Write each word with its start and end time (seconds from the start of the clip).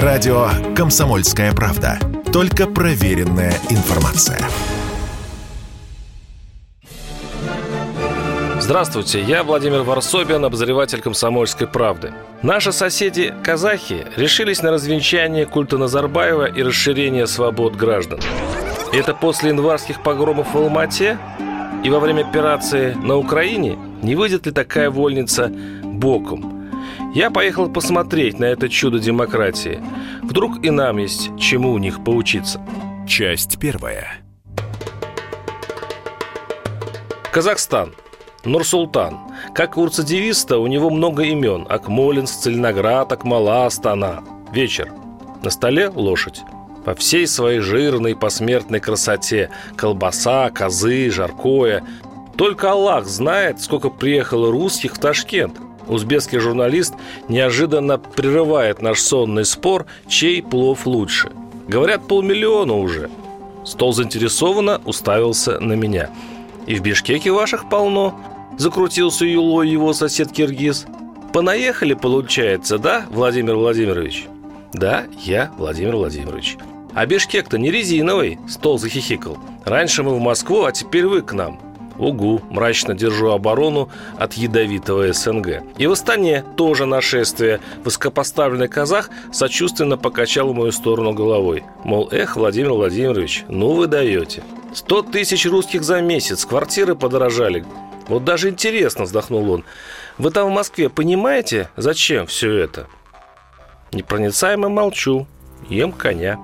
Радио 0.00 0.48
«Комсомольская 0.74 1.52
правда». 1.52 1.98
Только 2.32 2.66
проверенная 2.66 3.52
информация. 3.68 4.38
Здравствуйте, 8.58 9.20
я 9.20 9.42
Владимир 9.42 9.82
Варсобин, 9.82 10.42
обозреватель 10.46 11.02
«Комсомольской 11.02 11.66
правды». 11.66 12.14
Наши 12.40 12.72
соседи, 12.72 13.34
казахи, 13.44 14.06
решились 14.16 14.62
на 14.62 14.70
развенчание 14.70 15.44
культа 15.44 15.76
Назарбаева 15.76 16.46
и 16.46 16.62
расширение 16.62 17.26
свобод 17.26 17.76
граждан. 17.76 18.18
Это 18.94 19.12
после 19.12 19.50
январских 19.50 20.02
погромов 20.02 20.54
в 20.54 20.56
Алмате 20.56 21.18
и 21.84 21.90
во 21.90 22.00
время 22.00 22.22
операции 22.22 22.94
на 22.94 23.16
Украине 23.18 23.76
не 24.00 24.14
выйдет 24.14 24.46
ли 24.46 24.52
такая 24.52 24.88
вольница 24.88 25.52
боком– 25.82 26.50
я 27.14 27.30
поехал 27.30 27.68
посмотреть 27.68 28.38
на 28.38 28.46
это 28.46 28.68
чудо 28.68 28.98
демократии. 28.98 29.82
Вдруг 30.22 30.64
и 30.64 30.70
нам 30.70 30.98
есть 30.98 31.30
чему 31.38 31.72
у 31.72 31.78
них 31.78 32.02
поучиться. 32.02 32.60
Часть 33.06 33.58
первая. 33.58 34.22
Казахстан. 37.32 37.94
Нурсултан. 38.44 39.18
Как 39.54 39.76
у 39.76 39.86
рецидивиста, 39.86 40.58
у 40.58 40.66
него 40.66 40.90
много 40.90 41.22
имен. 41.24 41.66
Акмолинск, 41.68 42.40
Цельноград, 42.40 43.12
Акмала, 43.12 43.66
Астана. 43.66 44.22
Вечер. 44.52 44.90
На 45.42 45.50
столе 45.50 45.88
лошадь. 45.88 46.42
По 46.84 46.94
всей 46.94 47.26
своей 47.26 47.60
жирной 47.60 48.16
посмертной 48.16 48.80
красоте. 48.80 49.50
Колбаса, 49.76 50.50
козы, 50.50 51.10
жаркое. 51.10 51.84
Только 52.36 52.72
Аллах 52.72 53.06
знает, 53.06 53.60
сколько 53.60 53.90
приехало 53.90 54.50
русских 54.50 54.94
в 54.94 54.98
Ташкент– 54.98 55.58
Узбекский 55.88 56.38
журналист 56.38 56.94
неожиданно 57.28 57.98
прерывает 57.98 58.82
наш 58.82 59.00
сонный 59.00 59.44
спор, 59.44 59.86
чей 60.08 60.42
плов 60.42 60.86
лучше. 60.86 61.30
Говорят, 61.68 62.06
полмиллиона 62.08 62.74
уже. 62.74 63.10
Стол 63.64 63.92
заинтересованно 63.92 64.80
уставился 64.84 65.60
на 65.60 65.74
меня. 65.74 66.10
И 66.66 66.74
в 66.74 66.82
Бишкеке 66.82 67.30
ваших 67.30 67.68
полно. 67.68 68.18
Закрутился 68.58 69.24
юлой 69.24 69.68
его 69.68 69.92
сосед 69.92 70.30
Киргиз. 70.32 70.86
Понаехали, 71.32 71.94
получается, 71.94 72.78
да, 72.78 73.06
Владимир 73.10 73.56
Владимирович? 73.56 74.26
Да, 74.72 75.04
я 75.22 75.50
Владимир 75.56 75.96
Владимирович. 75.96 76.56
А 76.94 77.06
Бишкек-то 77.06 77.58
не 77.58 77.70
резиновый, 77.70 78.38
стол 78.48 78.78
захихикал. 78.78 79.38
Раньше 79.64 80.02
мы 80.02 80.14
в 80.14 80.20
Москву, 80.20 80.64
а 80.64 80.72
теперь 80.72 81.06
вы 81.06 81.22
к 81.22 81.32
нам. 81.32 81.58
Угу, 81.98 82.42
мрачно 82.50 82.94
держу 82.94 83.30
оборону 83.30 83.88
от 84.16 84.34
ядовитого 84.34 85.12
СНГ. 85.12 85.62
И 85.78 85.86
в 85.86 85.92
Астане 85.92 86.44
тоже 86.56 86.86
нашествие. 86.86 87.60
Высокопоставленный 87.84 88.68
казах 88.68 89.10
сочувственно 89.32 89.96
покачал 89.96 90.48
в 90.48 90.54
мою 90.54 90.72
сторону 90.72 91.12
головой. 91.12 91.64
Мол, 91.84 92.08
эх, 92.10 92.36
Владимир 92.36 92.72
Владимирович, 92.72 93.44
ну 93.48 93.72
вы 93.72 93.86
даете. 93.86 94.42
Сто 94.74 95.02
тысяч 95.02 95.46
русских 95.46 95.84
за 95.84 96.00
месяц, 96.00 96.44
квартиры 96.44 96.94
подорожали. 96.94 97.64
Вот 98.08 98.24
даже 98.24 98.48
интересно, 98.48 99.04
вздохнул 99.04 99.50
он. 99.50 99.64
Вы 100.18 100.30
там 100.30 100.48
в 100.48 100.52
Москве 100.52 100.88
понимаете, 100.88 101.68
зачем 101.76 102.26
все 102.26 102.56
это? 102.56 102.86
Непроницаемо 103.92 104.68
молчу, 104.68 105.26
ем 105.68 105.92
коня. 105.92 106.38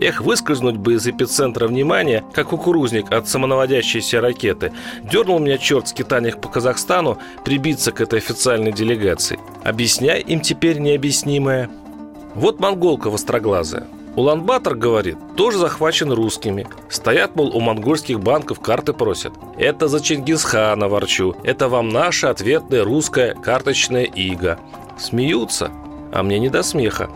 Эх, 0.00 0.20
выскользнуть 0.20 0.76
бы 0.76 0.94
из 0.94 1.06
эпицентра 1.06 1.66
внимания, 1.66 2.24
как 2.32 2.48
кукурузник 2.48 3.10
от 3.12 3.28
самонаводящейся 3.28 4.20
ракеты. 4.20 4.72
Дернул 5.10 5.38
меня 5.38 5.58
черт 5.58 5.88
скитаниях 5.88 6.40
по 6.40 6.48
Казахстану 6.48 7.18
прибиться 7.44 7.92
к 7.92 8.00
этой 8.00 8.18
официальной 8.18 8.72
делегации. 8.72 9.38
Объясняй 9.64 10.20
им 10.20 10.40
теперь 10.40 10.78
необъяснимое. 10.78 11.70
Вот 12.34 12.60
монголка 12.60 13.08
востроглазая. 13.08 13.86
Улан-Батор, 14.16 14.74
говорит, 14.76 15.18
тоже 15.36 15.58
захвачен 15.58 16.10
русскими. 16.10 16.66
Стоят, 16.88 17.36
мол, 17.36 17.54
у 17.54 17.60
монгольских 17.60 18.20
банков 18.20 18.60
карты 18.60 18.94
просят. 18.94 19.34
Это 19.58 19.88
за 19.88 20.00
Чингисхана 20.00 20.88
ворчу. 20.88 21.36
Это 21.44 21.68
вам 21.68 21.90
наша 21.90 22.30
ответная 22.30 22.82
русская 22.82 23.34
карточная 23.34 24.04
ига. 24.04 24.58
Смеются, 24.98 25.70
а 26.12 26.22
мне 26.22 26.38
не 26.38 26.48
до 26.48 26.62
смеха. 26.62 27.10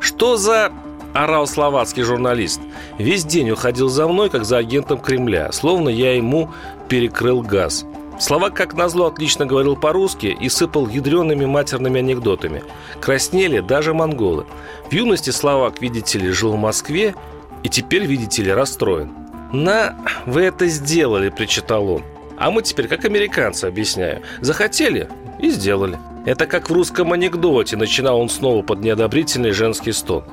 Что 0.00 0.36
за 0.36 0.70
орал 1.14 1.46
словацкий 1.46 2.02
журналист. 2.02 2.60
Весь 2.98 3.24
день 3.24 3.50
уходил 3.50 3.88
за 3.88 4.06
мной, 4.08 4.30
как 4.30 4.44
за 4.44 4.58
агентом 4.58 4.98
Кремля, 4.98 5.50
словно 5.52 5.88
я 5.88 6.14
ему 6.14 6.50
перекрыл 6.88 7.42
газ. 7.42 7.84
Словак, 8.18 8.54
как 8.54 8.74
назло, 8.74 9.06
отлично 9.06 9.44
говорил 9.44 9.76
по-русски 9.76 10.36
и 10.40 10.48
сыпал 10.48 10.88
ядреными 10.88 11.44
матерными 11.44 12.00
анекдотами. 12.00 12.62
Краснели 13.00 13.60
даже 13.60 13.92
монголы. 13.92 14.46
В 14.88 14.92
юности 14.92 15.30
Словак, 15.30 15.82
видите 15.82 16.18
ли, 16.18 16.30
жил 16.30 16.52
в 16.52 16.58
Москве 16.58 17.14
и 17.62 17.68
теперь, 17.68 18.06
видите 18.06 18.42
ли, 18.42 18.52
расстроен. 18.52 19.10
«На, 19.52 19.96
вы 20.24 20.42
это 20.42 20.66
сделали»,– 20.66 21.28
причитал 21.36 21.88
он. 21.88 22.02
«А 22.36 22.50
мы 22.50 22.62
теперь, 22.62 22.88
как 22.88 23.04
американцы, 23.04 23.66
объясняю. 23.66 24.22
Захотели 24.40 25.08
и 25.38 25.50
сделали». 25.50 25.98
Это 26.26 26.46
как 26.46 26.68
в 26.68 26.72
русском 26.72 27.12
анекдоте, 27.12 27.76
начинал 27.76 28.20
он 28.20 28.28
снова 28.28 28.62
под 28.62 28.80
неодобрительный 28.80 29.52
женский 29.52 29.92
стон. 29.92 30.24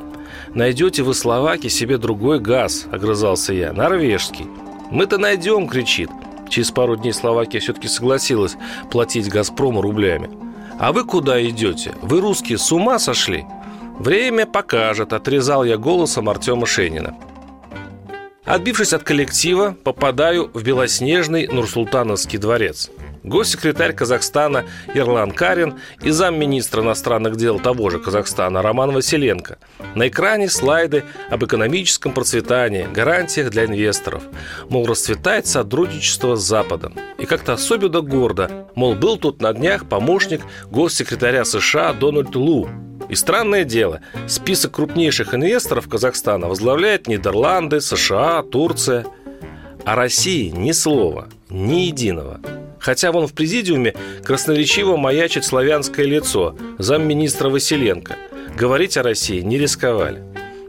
«Найдете 0.53 1.01
вы, 1.01 1.15
словаки, 1.15 1.67
себе 1.67 1.97
другой 1.97 2.39
газ»,– 2.39 2.85
огрызался 2.91 3.53
я,– 3.53 3.73
«норвежский». 3.73 4.47
«Мы-то 4.91 5.17
найдем»,– 5.17 5.67
кричит. 5.69 6.09
Через 6.47 6.69
пару 6.69 6.95
дней 6.95 7.13
Словакия 7.13 7.59
все-таки 7.59 7.87
согласилась 7.87 8.55
платить 8.91 9.29
«Газпрому» 9.29 9.81
рублями. 9.81 10.29
«А 10.79 10.91
вы 10.91 11.05
куда 11.05 11.43
идете? 11.43 11.93
Вы, 12.03 12.21
русские, 12.21 12.59
с 12.59 12.71
ума 12.71 12.99
сошли?» 12.99 13.45
«Время 13.97 14.45
покажет»,– 14.45 15.13
отрезал 15.13 15.63
я 15.63 15.77
голосом 15.77 16.29
Артема 16.29 16.67
Шенина. 16.67 17.15
Отбившись 18.45 18.93
от 18.93 19.03
коллектива, 19.03 19.75
попадаю 19.83 20.51
в 20.53 20.61
белоснежный 20.61 21.47
Нурсултановский 21.47 22.37
дворец– 22.37 22.91
Госсекретарь 23.23 23.93
Казахстана 23.93 24.65
Ирлан 24.93 25.31
Карин 25.31 25.79
и 26.01 26.11
замминистра 26.11 26.81
иностранных 26.81 27.37
дел 27.37 27.59
того 27.59 27.89
же 27.89 27.99
Казахстана 27.99 28.61
Роман 28.61 28.91
Василенко. 28.91 29.57
На 29.95 30.07
экране 30.07 30.49
слайды 30.49 31.03
об 31.29 31.43
экономическом 31.43 32.13
процветании, 32.13 32.87
гарантиях 32.91 33.49
для 33.49 33.65
инвесторов. 33.65 34.23
Мол, 34.69 34.85
расцветает 34.85 35.47
сотрудничество 35.47 36.35
с 36.35 36.43
Западом. 36.43 36.95
И 37.17 37.25
как-то 37.25 37.53
особенно 37.53 38.01
гордо, 38.01 38.67
мол, 38.75 38.95
был 38.95 39.17
тут 39.17 39.41
на 39.41 39.53
днях 39.53 39.87
помощник 39.87 40.41
госсекретаря 40.69 41.45
США 41.45 41.93
Дональд 41.93 42.35
Лу, 42.35 42.67
и 43.09 43.15
странное 43.15 43.63
дело, 43.63 44.01
список 44.27 44.73
крупнейших 44.73 45.33
инвесторов 45.33 45.87
Казахстана 45.87 46.47
возглавляет 46.47 47.07
Нидерланды, 47.07 47.81
США, 47.81 48.43
Турция. 48.43 49.05
О 49.85 49.95
России 49.95 50.49
ни 50.49 50.71
слова, 50.71 51.27
ни 51.49 51.81
единого. 51.81 52.39
Хотя 52.83 53.13
вон 53.13 53.27
в 53.27 53.33
президиуме 53.33 53.95
красноречиво 54.25 54.97
маячит 54.97 55.45
славянское 55.45 56.05
лицо, 56.05 56.57
замминистра 56.77 57.47
Василенко. 57.47 58.17
Говорить 58.57 58.97
о 58.97 59.03
России 59.03 59.39
не 59.39 59.57
рисковали. 59.57 60.21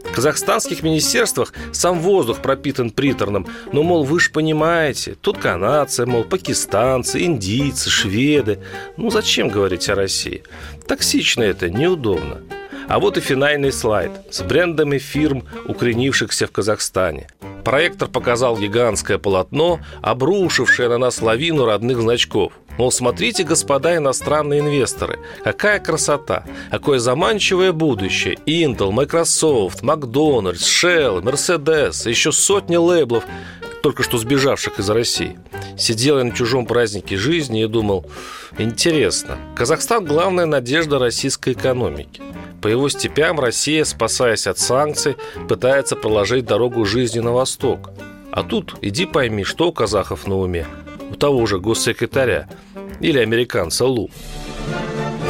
В 0.05 0.15
казахстанских 0.15 0.85
министерствах 0.85 1.53
сам 1.73 1.99
воздух 1.99 2.39
пропитан 2.39 2.91
приторным, 2.91 3.49
но, 3.73 3.83
мол, 3.83 4.05
вы 4.05 4.21
же 4.21 4.31
понимаете, 4.31 5.17
тут 5.21 5.39
канадцы, 5.39 6.07
мол, 6.07 6.23
пакистанцы, 6.23 7.25
индийцы, 7.25 7.91
шведы. 7.91 8.61
Ну, 8.97 9.11
зачем 9.11 9.49
говорить 9.49 9.89
о 9.89 9.97
России? 9.97 10.45
Токсично 10.87 11.43
это, 11.43 11.69
неудобно. 11.69 12.43
А 12.89 12.99
вот 12.99 13.17
и 13.17 13.21
финальный 13.21 13.73
слайд 13.73 14.13
с 14.31 14.43
брендами 14.43 14.99
фирм, 14.99 15.45
укоренившихся 15.67 16.47
в 16.47 16.53
Казахстане. 16.53 17.29
Проектор 17.65 18.09
показал 18.09 18.59
гигантское 18.59 19.19
полотно, 19.19 19.81
обрушившее 20.03 20.89
на 20.89 20.99
нас 20.99 21.23
лавину 21.23 21.65
родных 21.65 22.01
значков. 22.01 22.53
Мол, 22.77 22.91
смотрите, 22.91 23.45
господа 23.45 23.97
иностранные 23.97 24.61
инвесторы, 24.61 25.21
какая 25.45 25.79
красота, 25.79 26.45
какое 26.71 26.99
заманчивое 26.99 27.73
будущее. 27.73 28.35
Intel, 28.47 28.91
Microsoft, 28.91 29.83
McDonald's, 29.83 30.57
Shell, 30.57 31.23
Mercedes, 31.23 32.09
еще 32.09 32.33
сотни 32.33 32.77
лейблов, 32.77 33.25
только 33.83 34.03
что 34.03 34.19
сбежавших 34.19 34.79
из 34.81 34.91
России. 34.91 35.39
Сидел 35.79 36.19
я 36.19 36.25
на 36.25 36.33
чужом 36.33 36.67
празднике 36.67 37.17
жизни 37.17 37.63
и 37.63 37.69
думал, 37.69 38.07
интересно, 38.59 39.39
Казахстан– 39.55 40.05
главная 40.07 40.47
надежда 40.47 40.99
российской 40.99 41.53
экономики. 41.53 42.23
По 42.65 42.69
его 42.69 42.89
степям 42.89 43.39
Россия, 43.39 43.85
спасаясь 43.85 44.47
от 44.47 44.59
санкций, 44.59 45.19
пытается 45.51 45.97
проложить 45.97 46.47
дорогу 46.47 46.87
жизни 46.87 47.21
на 47.21 47.31
восток. 47.31 47.91
А 48.33 48.43
тут 48.43 48.77
иди 48.81 49.05
пойми, 49.05 49.45
что 49.45 49.69
у 49.69 49.73
казахов 49.73 50.27
на 50.27 50.39
уме. 50.39 50.67
У 51.11 51.15
того 51.15 51.45
же 51.45 51.61
госсекретаря 51.61 52.49
или 53.01 53.19
американца 53.19 53.85
Лу. 53.85 54.09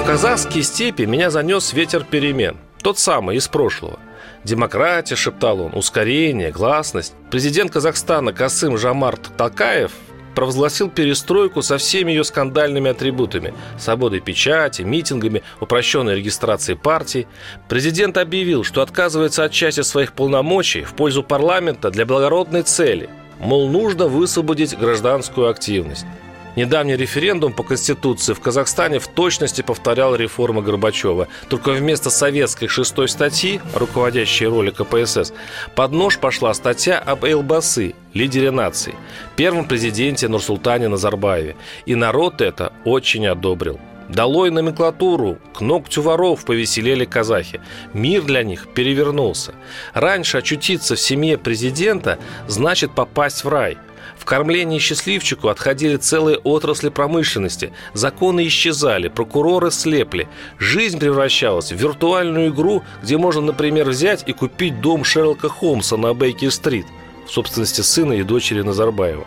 В 0.01 0.07
казахские 0.07 0.63
степи 0.63 1.07
меня 1.07 1.29
занес 1.29 1.73
ветер 1.73 2.05
перемен. 2.09 2.57
Тот 2.81 3.01
самый, 3.01 3.39
из 3.39 3.49
прошлого. 3.49 3.99
Демократия, 4.45 5.17
шептал 5.17 5.61
он, 5.61 5.75
ускорение, 5.75 6.53
гласность. 6.53 7.15
Президент 7.33 7.73
Казахстана 7.73 8.33
Касым 8.33 8.79
Жамарт 8.79 9.37
Такаев 9.37 9.91
провозгласил 10.35 10.89
перестройку 10.91 11.63
со 11.63 11.79
всеми 11.79 12.13
ее 12.13 12.25
скандальными 12.25 12.91
атрибутами– 12.91 13.55
свободой 13.79 14.21
печати, 14.21 14.83
митингами, 14.83 15.43
упрощенной 15.61 16.17
регистрацией 16.17 16.77
партий. 16.77 17.27
Президент 17.69 18.19
объявил, 18.19 18.65
что 18.65 18.83
отказывается 18.83 19.45
от 19.45 19.53
части 19.53 19.83
своих 19.83 20.13
полномочий 20.13 20.83
в 20.83 20.95
пользу 20.95 21.23
парламента 21.23 21.91
для 21.91 22.07
благородной 22.07 22.63
цели– 22.63 23.09
мол, 23.41 23.69
нужно 23.69 24.07
высвободить 24.07 24.77
гражданскую 24.77 25.49
активность. 25.49 26.07
Недавний 26.56 26.97
референдум 26.97 27.53
по 27.53 27.65
Конституции 27.65 28.33
в 28.33 28.41
Казахстане 28.41 29.01
в 29.01 29.09
точности 29.09 29.62
повторял 29.62 30.15
реформы 30.15 30.62
Горбачева. 30.62 31.27
Только 31.49 31.73
вместо 31.73 32.11
советской 32.11 32.69
шестой 32.69 33.09
статьи, 33.09 33.61
руководящей 33.75 34.47
роли 34.47 34.71
КПСС, 34.71 35.33
под 35.75 35.93
нож 35.93 36.19
пошла 36.19 36.55
статья 36.55 36.99
об 37.01 37.25
Элбасы, 37.25 37.95
лидере 38.12 38.53
нации, 38.53 38.95
первом 39.35 39.67
президенте 39.67 40.29
Нурсултане 40.29 40.87
Назарбаеве. 40.87 41.56
И 41.87 41.97
народ 41.97 42.41
это 42.41 42.73
очень 42.85 43.27
одобрил. 43.27 43.81
Долой 44.09 44.51
номенклатуру, 44.51 45.39
к 45.55 45.61
ногтю 45.61 46.03
воров 46.03 46.45
повеселели 46.45 47.05
казахи. 47.05 47.61
Мир 47.95 48.23
для 48.23 48.45
них 48.45 48.69
перевернулся. 48.75 49.55
Раньше 49.93 50.39
очутиться 50.39 50.95
в 50.95 51.01
семье 51.01 51.37
президента 51.37 52.19
значит 52.47 52.95
попасть 52.95 53.43
в 53.43 53.49
рай. 53.49 53.77
В 54.25 54.26
кормлении 54.26 54.79
счастливчику 54.79 55.49
отходили 55.49 55.99
целые 55.99 56.38
отрасли 56.38 56.88
промышленности. 56.88 57.75
Законы 57.93 58.47
исчезали, 58.47 59.09
прокуроры 59.09 59.71
слепли. 59.71 60.29
Жизнь 60.59 60.99
превращалась 60.99 61.71
в 61.71 61.76
виртуальную 61.76 62.49
игру, 62.49 62.82
где 63.03 63.19
можно, 63.19 63.43
например, 63.43 63.91
взять 63.91 64.25
и 64.26 64.32
купить 64.32 64.81
дом 64.81 65.05
Шерлока 65.05 65.50
Холмса 65.50 65.99
на 65.99 66.15
Бейкер-стрит 66.15 66.87
в 67.26 67.32
собственности 67.32 67.82
сына 67.82 68.15
и 68.15 68.23
дочери 68.23 68.62
Назарбаева. 68.62 69.26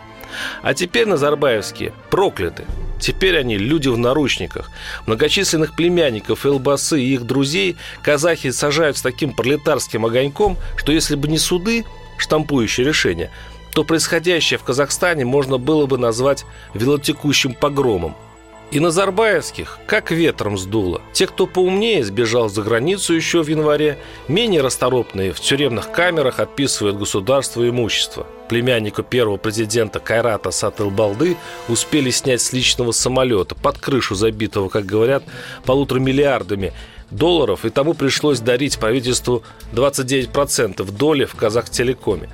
А 0.62 0.74
теперь 0.74 1.06
Назарбаевские 1.06 1.92
прокляты. 2.10 2.64
Теперь 3.00 3.38
они 3.38 3.56
люди 3.56 3.86
в 3.86 3.96
наручниках. 3.96 4.68
Многочисленных 5.06 5.76
племянников 5.76 6.44
Элбасы 6.44 7.00
и 7.00 7.14
их 7.14 7.22
друзей 7.24 7.76
казахи 8.02 8.50
сажают 8.50 8.98
с 8.98 9.02
таким 9.02 9.32
пролетарским 9.32 10.04
огоньком, 10.04 10.56
что 10.76 10.90
если 10.90 11.14
бы 11.14 11.28
не 11.28 11.38
суды, 11.38 11.84
штампующие 12.18 12.84
решения, 12.84 13.30
то 13.72 13.84
происходящее 13.84 14.58
в 14.58 14.64
Казахстане 14.64 15.24
можно 15.24 15.58
было 15.58 15.86
бы 15.86 15.98
назвать 15.98 16.44
велотекущим 16.74 17.54
погромом– 17.54 18.16
и 18.70 18.80
Назарбаевских 18.80 19.78
как 19.86 20.10
ветром 20.10 20.58
сдуло. 20.58 21.00
Те, 21.14 21.26
кто 21.26 21.46
поумнее, 21.46 22.04
сбежал 22.04 22.50
за 22.50 22.62
границу 22.62 23.14
еще 23.14 23.42
в 23.42 23.48
январе, 23.48 23.98
менее 24.28 24.60
расторопные 24.60 25.32
в 25.32 25.40
тюремных 25.40 25.90
камерах 25.90 26.38
отписывают 26.38 26.98
государство 26.98 27.66
имущество. 27.66 28.26
Племянника 28.50 29.02
первого 29.02 29.38
президента 29.38 30.00
Кайрата 30.00 30.50
Сатылбалды 30.50 31.38
успели 31.68 32.10
снять 32.10 32.42
с 32.42 32.52
личного 32.52 32.92
самолета 32.92 33.54
под 33.54 33.78
крышу 33.78 34.14
забитого, 34.14 34.68
как 34.68 34.84
говорят, 34.84 35.22
полутора 35.64 36.00
миллиардами 36.00 36.74
долларов, 37.10 37.64
и 37.64 37.70
тому 37.70 37.94
пришлось 37.94 38.40
дарить 38.40 38.78
правительству 38.78 39.42
29% 39.72 40.90
доли 40.92 41.24
в 41.24 41.34
Казахтелекоме. 41.36 42.28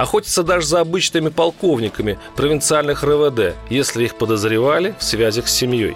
Охотятся 0.00 0.42
даже 0.42 0.66
за 0.66 0.80
обычными 0.80 1.28
полковниками 1.28 2.18
провинциальных 2.34 3.04
РВД, 3.04 3.54
если 3.68 4.04
их 4.04 4.16
подозревали 4.16 4.94
в 4.98 5.04
связях 5.04 5.46
с 5.46 5.52
семьей. 5.52 5.94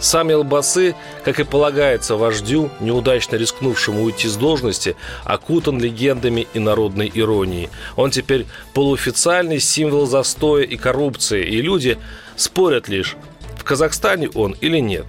Сам 0.00 0.30
Елбасы, 0.30 0.96
как 1.24 1.38
и 1.38 1.44
полагается 1.44 2.16
вождю, 2.16 2.68
неудачно 2.80 3.36
рискнувшему 3.36 4.02
уйти 4.02 4.26
с 4.26 4.34
должности, 4.34 4.96
окутан 5.22 5.80
легендами 5.80 6.48
и 6.52 6.58
народной 6.58 7.12
иронией. 7.14 7.68
Он 7.94 8.10
теперь 8.10 8.44
полуофициальный 8.74 9.60
символ 9.60 10.06
застоя 10.06 10.64
и 10.64 10.76
коррупции, 10.76 11.46
и 11.46 11.62
люди 11.62 11.96
спорят 12.34 12.88
лишь, 12.88 13.16
в 13.56 13.62
Казахстане 13.62 14.30
он 14.34 14.56
или 14.60 14.78
нет. 14.78 15.06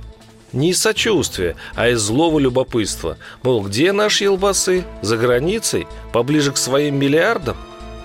Не 0.53 0.69
из 0.69 0.79
сочувствия, 0.79 1.55
а 1.73 1.89
из 1.89 1.99
злого 1.99 2.37
любопытства. 2.37 3.17
Мол, 3.41 3.63
где 3.63 3.91
наш 3.91 4.21
Елбасы? 4.21 4.85
За 5.01 5.17
границей? 5.17 5.87
Поближе 6.13 6.51
к 6.51 6.57
своим 6.57 6.99
миллиардам? 6.99 7.57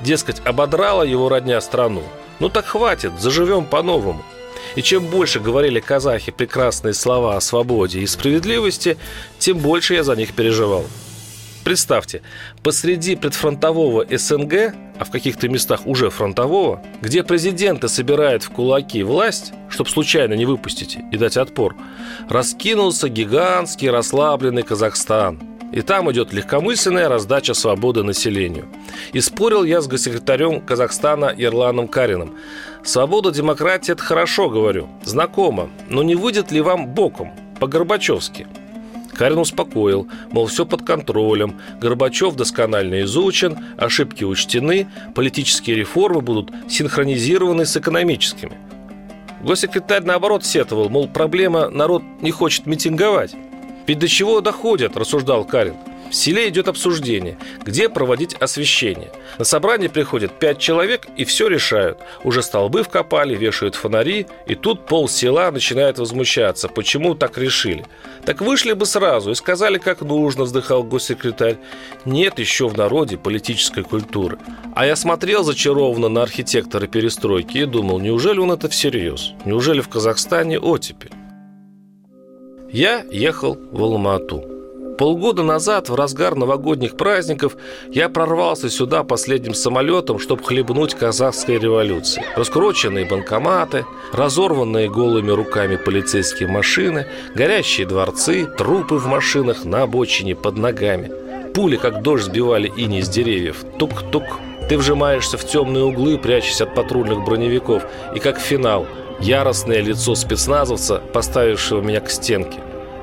Дескать, 0.04 0.42
ободрала 0.44 1.02
его 1.02 1.30
родня 1.30 1.58
страну. 1.62 2.02
Ну 2.38 2.50
так 2.50 2.66
хватит, 2.66 3.12
заживем 3.18 3.64
по-новому. 3.64 4.22
И 4.76 4.82
чем 4.82 5.06
больше 5.06 5.40
говорили 5.40 5.80
казахи 5.80 6.30
прекрасные 6.30 6.92
слова 6.92 7.36
о 7.36 7.40
свободе 7.40 8.00
и 8.00 8.06
справедливости, 8.06 8.98
тем 9.38 9.58
больше 9.58 9.94
я 9.94 10.04
за 10.04 10.14
них 10.14 10.34
переживал. 10.34 10.84
Представьте, 11.64 12.20
посреди 12.62 13.16
предфронтового 13.16 14.04
СНГ, 14.10 14.74
а 14.98 15.04
в 15.06 15.10
каких-то 15.10 15.48
местах 15.48 15.86
уже 15.86 16.10
фронтового, 16.10 16.82
где 17.00 17.22
президенты 17.22 17.88
собирают 17.88 18.42
в 18.42 18.50
кулаки 18.50 19.02
власть, 19.02 19.54
чтобы 19.70 19.88
случайно 19.88 20.34
не 20.34 20.44
выпустить 20.44 20.98
и 21.12 21.16
дать 21.16 21.38
отпор, 21.38 21.74
раскинулся 22.28 23.08
гигантский 23.08 23.88
расслабленный 23.88 24.64
Казахстан– 24.64 25.40
и 25.74 25.82
там 25.82 26.10
идет 26.12 26.32
легкомысленная 26.32 27.08
раздача 27.08 27.52
свободы 27.52 28.04
населению. 28.04 28.68
И 29.12 29.20
спорил 29.20 29.64
я 29.64 29.80
с 29.80 29.88
госсекретарем 29.88 30.60
Казахстана 30.60 31.34
Ирланом 31.36 31.88
Карином. 31.88 32.36
Свобода, 32.84 33.32
демократия– 33.32 33.92
это 33.94 34.02
хорошо, 34.02 34.48
говорю, 34.48 34.88
знакомо, 35.02 35.68
но 35.88 36.04
не 36.04 36.14
выйдет 36.14 36.52
ли 36.52 36.60
вам 36.60 36.86
боком, 36.86 37.32
по-горбачевски? 37.58 38.46
Карин 39.14 39.38
успокоил, 39.38 40.06
мол, 40.30 40.46
все 40.46 40.64
под 40.64 40.82
контролем, 40.82 41.60
Горбачев 41.80 42.36
досконально 42.36 43.02
изучен, 43.02 43.58
ошибки 43.76 44.22
учтены, 44.22 44.88
политические 45.14 45.74
реформы 45.74 46.20
будут 46.20 46.52
синхронизированы 46.68 47.66
с 47.66 47.76
экономическими. 47.76 48.52
Госсекретарь, 49.42 50.04
наоборот, 50.04 50.44
сетовал, 50.44 50.88
мол, 50.88 51.08
проблема– 51.08 51.68
народ 51.70 52.04
не 52.20 52.30
хочет 52.30 52.66
митинговать. 52.66 53.34
Ведь 53.86 53.98
до 53.98 54.08
чего 54.08 54.40
доходят, 54.40 54.96
рассуждал 54.96 55.44
Карин. 55.44 55.76
В 56.10 56.16
селе 56.16 56.48
идет 56.48 56.68
обсуждение, 56.68 57.36
где 57.64 57.88
проводить 57.88 58.34
освещение. 58.34 59.10
На 59.38 59.44
собрание 59.44 59.90
приходят 59.90 60.38
пять 60.38 60.60
человек 60.60 61.08
и 61.16 61.24
все 61.24 61.48
решают. 61.48 61.98
Уже 62.22 62.40
столбы 62.42 62.84
вкопали, 62.84 63.34
вешают 63.34 63.74
фонари, 63.74 64.28
и 64.46 64.54
тут 64.54 64.86
пол 64.86 65.08
села 65.08 65.50
начинает 65.50 65.98
возмущаться, 65.98 66.68
почему 66.68 67.16
так 67.16 67.36
решили. 67.36 67.84
Так 68.24 68.42
вышли 68.42 68.74
бы 68.74 68.86
сразу 68.86 69.32
и 69.32 69.34
сказали, 69.34 69.78
как 69.78 70.02
нужно, 70.02 70.44
вздыхал 70.44 70.84
госсекретарь. 70.84 71.56
Нет 72.04 72.38
еще 72.38 72.68
в 72.68 72.76
народе 72.76 73.16
политической 73.16 73.82
культуры. 73.82 74.38
А 74.76 74.86
я 74.86 74.94
смотрел 74.94 75.42
зачарованно 75.42 76.08
на 76.08 76.22
архитектора 76.22 76.86
перестройки 76.86 77.58
и 77.58 77.64
думал, 77.64 77.98
неужели 77.98 78.38
он 78.38 78.52
это 78.52 78.68
всерьез? 78.68 79.32
Неужели 79.44 79.80
в 79.80 79.88
Казахстане 79.88 80.60
оттепель? 80.60 81.10
Я 82.74 83.04
ехал 83.12 83.56
в 83.70 83.84
Алмату. 83.84 84.42
Полгода 84.98 85.44
назад, 85.44 85.88
в 85.88 85.94
разгар 85.94 86.34
новогодних 86.34 86.96
праздников, 86.96 87.56
я 87.92 88.08
прорвался 88.08 88.68
сюда 88.68 89.04
последним 89.04 89.54
самолетом, 89.54 90.18
чтобы 90.18 90.42
хлебнуть 90.42 90.94
казахской 90.94 91.60
революции. 91.60 92.24
Раскрученные 92.34 93.04
банкоматы, 93.04 93.86
разорванные 94.12 94.90
голыми 94.90 95.30
руками 95.30 95.76
полицейские 95.76 96.48
машины, 96.48 97.06
горящие 97.36 97.86
дворцы, 97.86 98.44
трупы 98.58 98.96
в 98.96 99.06
машинах 99.06 99.64
на 99.64 99.82
обочине 99.82 100.34
под 100.34 100.56
ногами. 100.56 101.12
Пули, 101.54 101.76
как 101.76 102.02
дождь, 102.02 102.24
сбивали 102.24 102.72
ини 102.76 103.02
с 103.02 103.08
деревьев. 103.08 103.64
Тук-тук. 103.78 104.24
Ты 104.68 104.78
вжимаешься 104.78 105.38
в 105.38 105.46
темные 105.46 105.84
углы, 105.84 106.18
прячась 106.18 106.60
от 106.60 106.74
патрульных 106.74 107.24
броневиков. 107.24 107.84
И 108.16 108.18
как 108.18 108.40
финал– 108.40 108.88
яростное 109.20 109.80
лицо 109.80 110.14
спецназовца, 110.14 111.02
поставившего 111.12 111.80
меня 111.80 112.00
к 112.00 112.10
стенке. 112.10 112.58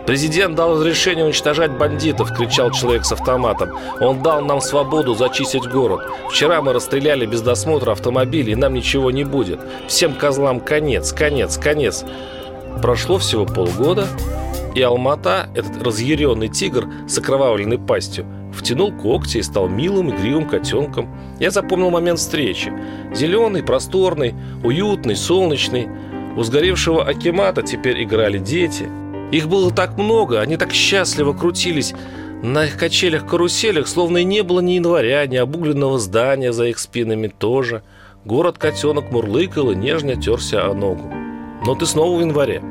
«Президент 0.06 0.56
дал 0.56 0.76
разрешение 0.76 1.26
уничтожать 1.26 1.78
бандитов!»– 1.78 2.34
кричал 2.38 2.72
человек 2.72 3.06
с 3.06 3.12
автоматом. 3.12 3.78
«Он 4.00 4.22
дал 4.24 4.42
нам 4.42 4.60
свободу 4.60 5.14
зачистить 5.14 5.70
город. 5.70 6.02
Вчера 6.30 6.62
мы 6.62 6.74
расстреляли 6.74 7.26
без 7.26 7.42
досмотра 7.42 7.92
автомобилей, 7.92 8.54
и 8.54 8.56
нам 8.56 8.74
ничего 8.74 9.12
не 9.12 9.24
будет. 9.24 9.60
Всем 9.88 10.16
козлам 10.16 10.60
конец, 10.60 11.14
конец, 11.14 11.58
конец!» 11.58 12.04
Прошло 12.82 13.20
всего 13.20 13.46
полгода, 13.46 14.08
и 14.74 14.82
Алмата, 14.82 15.50
этот 15.54 15.84
разъяренный 15.84 16.48
тигр 16.48 16.88
с 17.08 17.18
окровавленной 17.18 17.78
пастью, 17.78 18.26
втянул 18.54 18.92
когти 18.92 19.38
и 19.38 19.44
стал 19.44 19.68
милым 19.68 20.10
игривым 20.10 20.48
котенком. 20.48 21.10
Я 21.40 21.52
запомнил 21.52 21.90
момент 21.90 22.20
встречи. 22.20 22.72
Зеленый, 23.14 23.64
просторный, 23.64 24.36
уютный, 24.64 25.16
солнечный. 25.16 25.88
У 26.36 26.44
сгоревшего 26.44 27.04
Акимата 27.04 27.62
теперь 27.62 28.04
играли 28.04 28.38
дети. 28.38 28.88
Их 29.32 29.48
было 29.48 29.72
так 29.72 29.98
много, 29.98 30.42
они 30.42 30.58
так 30.58 30.74
счастливо 30.74 31.34
крутились 31.34 31.94
на 32.42 32.66
их 32.66 32.78
качелях-каруселях, 32.78 33.88
словно 33.88 34.20
и 34.20 34.24
не 34.24 34.42
было 34.42 34.60
ни 34.60 34.74
января, 34.74 35.26
ни 35.28 35.36
обугленного 35.36 36.00
здания 36.00 36.52
за 36.52 36.68
их 36.68 36.80
спинами 36.80 37.28
тоже. 37.28 37.84
Город-котенок 38.26 39.12
мурлыкал 39.12 39.72
и 39.72 39.76
нежно 39.76 40.16
терся 40.16 40.66
о 40.66 40.74
ногу. 40.74 41.12
Но 41.66 41.76
ты 41.76 41.86
снова 41.86 42.18
в 42.18 42.22
январе. 42.22 42.62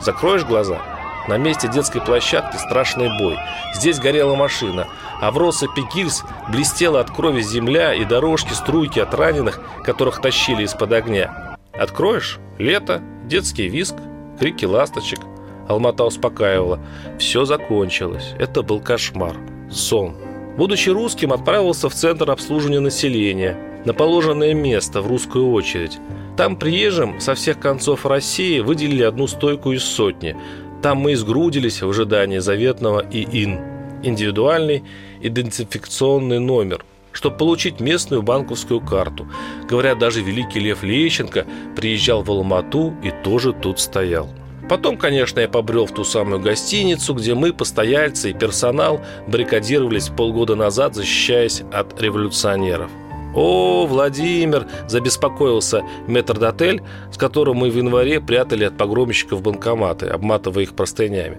Закроешь 0.00 0.44
глаза– 0.44 0.80
на 1.30 1.38
месте 1.38 1.68
детской 1.68 2.00
площадки 2.00 2.56
страшный 2.56 3.08
бой. 3.18 3.38
Здесь 3.72 4.00
горела 4.00 4.34
машина, 4.34 4.88
а 5.20 5.30
в 5.30 5.38
россыпи 5.38 5.82
гильз 5.94 6.24
блестела 6.48 7.00
от 7.00 7.10
крови 7.10 7.40
земля 7.40 7.94
и 7.94 8.04
дорожки, 8.04 8.52
струйки 8.52 8.98
от 8.98 9.14
раненых, 9.14 9.60
которых 9.84 10.20
тащили 10.20 10.64
из-под 10.64 10.92
огня. 10.92 11.56
Откроешь– 11.72 12.40
лето, 12.58 13.00
детский 13.26 13.68
виск, 13.68 13.94
крики 14.40 14.64
ласточек. 14.64 15.20
Алмата 15.68 16.04
успокаивала. 16.04 16.80
Все 17.20 17.44
закончилось. 17.44 18.34
Это 18.40 18.62
был 18.62 18.80
кошмар. 18.80 19.36
Сон. 19.70 20.16
Будучи 20.56 20.90
русским, 20.90 21.32
отправился 21.32 21.88
в 21.88 21.94
Центр 21.94 22.28
обслуживания 22.28 22.80
населения, 22.80 23.56
на 23.84 23.94
положенное 23.94 24.52
место 24.52 25.00
в 25.00 25.06
русскую 25.06 25.52
очередь. 25.52 26.00
Там 26.36 26.56
приезжим 26.56 27.20
со 27.20 27.36
всех 27.36 27.60
концов 27.60 28.04
России 28.04 28.58
выделили 28.58 29.04
одну 29.04 29.28
стойку 29.28 29.70
из 29.72 29.84
сотни. 29.84 30.36
Там 30.82 30.98
мы 30.98 31.12
изгрудились 31.12 31.82
в 31.82 31.88
ожидании 31.88 32.38
заветного 32.38 33.04
ИИН– 33.10 33.58
индивидуальный 34.02 34.84
идентификационный 35.20 36.38
номер– 36.38 36.84
чтобы 37.12 37.36
получить 37.36 37.80
местную 37.80 38.22
банковскую 38.22 38.80
карту. 38.80 39.26
Говорят, 39.68 39.98
даже 39.98 40.22
великий 40.22 40.60
Лев 40.60 40.82
Лещенко 40.82 41.46
приезжал 41.76 42.22
в 42.22 42.30
Алмату 42.30 42.94
и 43.02 43.10
тоже 43.24 43.52
тут 43.52 43.80
стоял. 43.80 44.28
Потом, 44.68 44.96
конечно, 44.96 45.40
я 45.40 45.48
побрел 45.48 45.86
в 45.86 45.92
ту 45.92 46.04
самую 46.04 46.40
гостиницу, 46.40 47.14
где 47.14 47.34
мы, 47.34 47.52
постояльцы 47.52 48.30
и 48.30 48.34
персонал, 48.34 49.00
баррикадировались 49.26 50.08
полгода 50.08 50.54
назад, 50.54 50.94
защищаясь 50.94 51.62
от 51.72 52.00
революционеров. 52.00 52.90
«О, 53.34 53.86
Владимир!»– 53.86 54.66
забеспокоился 54.88 55.82
метрдотель, 56.06 56.82
с 57.12 57.16
которым 57.16 57.58
мы 57.58 57.70
в 57.70 57.76
январе 57.76 58.20
прятали 58.20 58.64
от 58.64 58.76
погромщиков 58.76 59.40
банкоматы, 59.42 60.06
обматывая 60.06 60.64
их 60.64 60.74
простынями. 60.74 61.38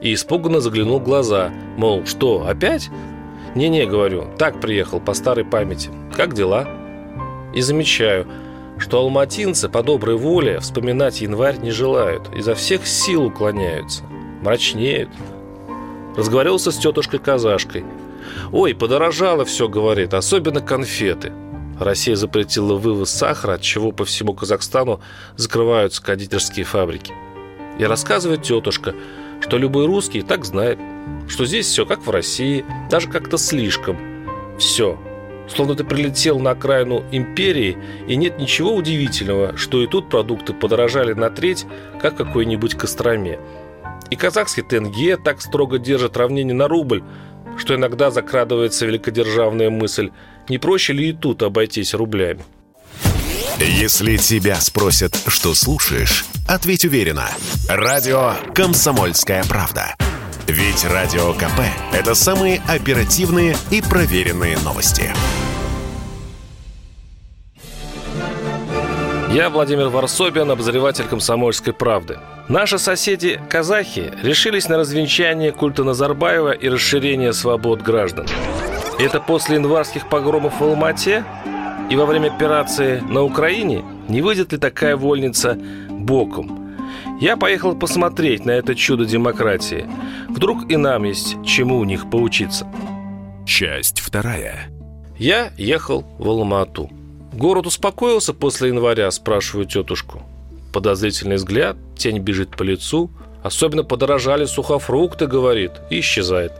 И 0.00 0.14
испуганно 0.14 0.60
заглянул 0.60 1.00
в 1.00 1.04
глаза, 1.04 1.50
мол, 1.76 2.04
что, 2.06 2.46
опять? 2.46 2.90
«Не-не»,— 3.54 3.86
говорю,— 3.86 4.26
«так 4.38 4.60
приехал, 4.60 5.00
по 5.00 5.14
старой 5.14 5.44
памяти. 5.44 5.90
Как 6.16 6.32
дела?» 6.32 6.66
И 7.54 7.60
замечаю, 7.60 8.26
что 8.78 8.98
алматинцы 8.98 9.68
по 9.68 9.82
доброй 9.82 10.16
воле 10.16 10.58
вспоминать 10.60 11.20
январь 11.20 11.58
не 11.58 11.70
желают, 11.70 12.34
изо 12.34 12.54
всех 12.54 12.86
сил 12.86 13.26
уклоняются, 13.26 14.04
мрачнеют. 14.42 15.10
Разговаривался 16.16 16.72
с 16.72 16.78
тетушкой-казашкой. 16.78 17.84
«Ой, 18.52 18.74
подорожало 18.74 19.44
все»,— 19.44 19.68
говорит,— 19.68 20.14
«особенно 20.14 20.60
конфеты». 20.60 21.32
Россия 21.78 22.16
запретила 22.16 22.74
вывоз 22.74 23.10
сахара, 23.10 23.54
от 23.54 23.62
чего 23.62 23.92
по 23.92 24.04
всему 24.04 24.34
Казахстану 24.34 25.00
закрываются 25.36 26.02
кондитерские 26.02 26.64
фабрики. 26.64 27.12
И 27.78 27.84
рассказывает 27.84 28.42
тетушка, 28.42 28.94
что 29.40 29.58
любой 29.58 29.86
русский 29.86 30.22
так 30.22 30.44
знает– 30.44 30.78
что 31.28 31.44
здесь 31.44 31.66
все 31.66 31.86
как 31.86 32.06
в 32.06 32.10
России, 32.10 32.64
даже 32.90 33.08
как-то 33.08 33.38
слишком. 33.38 33.98
Все. 34.58 34.98
Словно 35.48 35.74
ты 35.74 35.84
прилетел 35.84 36.38
на 36.38 36.52
окраину 36.52 37.04
империи, 37.10 37.76
и 38.06 38.16
нет 38.16 38.38
ничего 38.38 38.74
удивительного, 38.74 39.56
что 39.56 39.82
и 39.82 39.86
тут 39.86 40.08
продукты 40.08 40.52
подорожали 40.52 41.12
на 41.12 41.30
треть, 41.30 41.66
как 42.00 42.16
какой-нибудь 42.16 42.74
Костроме. 42.74 43.38
И 44.10 44.16
казахский 44.16 44.62
тенге 44.62 45.16
так 45.16 45.40
строго 45.40 45.78
держит 45.78 46.16
равнение 46.16 46.54
на 46.54 46.68
рубль, 46.68 47.02
что 47.58 47.74
иногда 47.74 48.10
закрадывается 48.10 48.86
великодержавная 48.86 49.70
мысль, 49.70 50.10
не 50.48 50.58
проще 50.58 50.92
ли 50.92 51.10
и 51.10 51.12
тут 51.12 51.42
обойтись 51.42 51.94
рублями. 51.94 52.42
Если 53.58 54.16
тебя 54.16 54.56
спросят, 54.56 55.16
что 55.28 55.54
слушаешь, 55.54 56.24
ответь 56.48 56.84
уверенно. 56.84 57.28
Радио 57.68 58.34
«Комсомольская 58.54 59.44
правда». 59.44 59.94
Ведь 60.48 60.84
Радио 60.84 61.32
КП– 61.34 61.60
это 61.92 62.14
самые 62.14 62.60
оперативные 62.66 63.56
и 63.70 63.80
проверенные 63.80 64.58
новости. 64.58 65.12
Я 69.32 69.48
Владимир 69.48 69.88
Варсобин, 69.88 70.50
обозреватель 70.50 71.06
«Комсомольской 71.06 71.72
правды». 71.72 72.18
Наши 72.48 72.78
соседи 72.78 73.40
казахи 73.48 74.12
решились 74.22 74.68
на 74.68 74.76
развенчание 74.76 75.52
культа 75.52 75.84
Назарбаева 75.84 76.52
и 76.52 76.68
расширение 76.68 77.32
свобод 77.32 77.80
граждан. 77.80 78.26
Это 78.98 79.20
после 79.20 79.56
январских 79.56 80.08
погромов 80.08 80.60
в 80.60 80.64
Алмате 80.64 81.24
и 81.90 81.96
во 81.96 82.04
время 82.04 82.28
операции 82.28 83.00
на 83.00 83.22
Украине 83.22 83.82
не 84.08 84.20
выйдет 84.20 84.52
ли 84.52 84.58
такая 84.58 84.96
вольница 84.96 85.58
боком– 85.88 86.58
я 87.22 87.36
поехал 87.36 87.76
посмотреть 87.76 88.44
на 88.44 88.50
это 88.50 88.74
чудо 88.74 89.04
демократии. 89.04 89.86
Вдруг 90.28 90.68
и 90.68 90.76
нам 90.76 91.04
есть 91.04 91.36
чему 91.44 91.78
у 91.78 91.84
них 91.84 92.10
поучиться. 92.10 92.66
Часть 93.46 94.00
вторая. 94.00 94.70
Я 95.18 95.52
ехал 95.56 96.04
в 96.18 96.28
Алмату. 96.28 96.90
Город 97.32 97.66
успокоился 97.66 98.34
после 98.34 98.68
января, 98.68 99.10
спрашиваю 99.10 99.66
тетушку. 99.66 100.22
Подозрительный 100.72 101.36
взгляд, 101.36 101.76
тень 101.96 102.18
бежит 102.18 102.56
по 102.56 102.62
лицу. 102.62 103.10
Особенно 103.42 103.84
подорожали 103.84 104.44
сухофрукты, 104.44 105.26
говорит, 105.26 105.72
и 105.90 106.00
исчезает. 106.00 106.52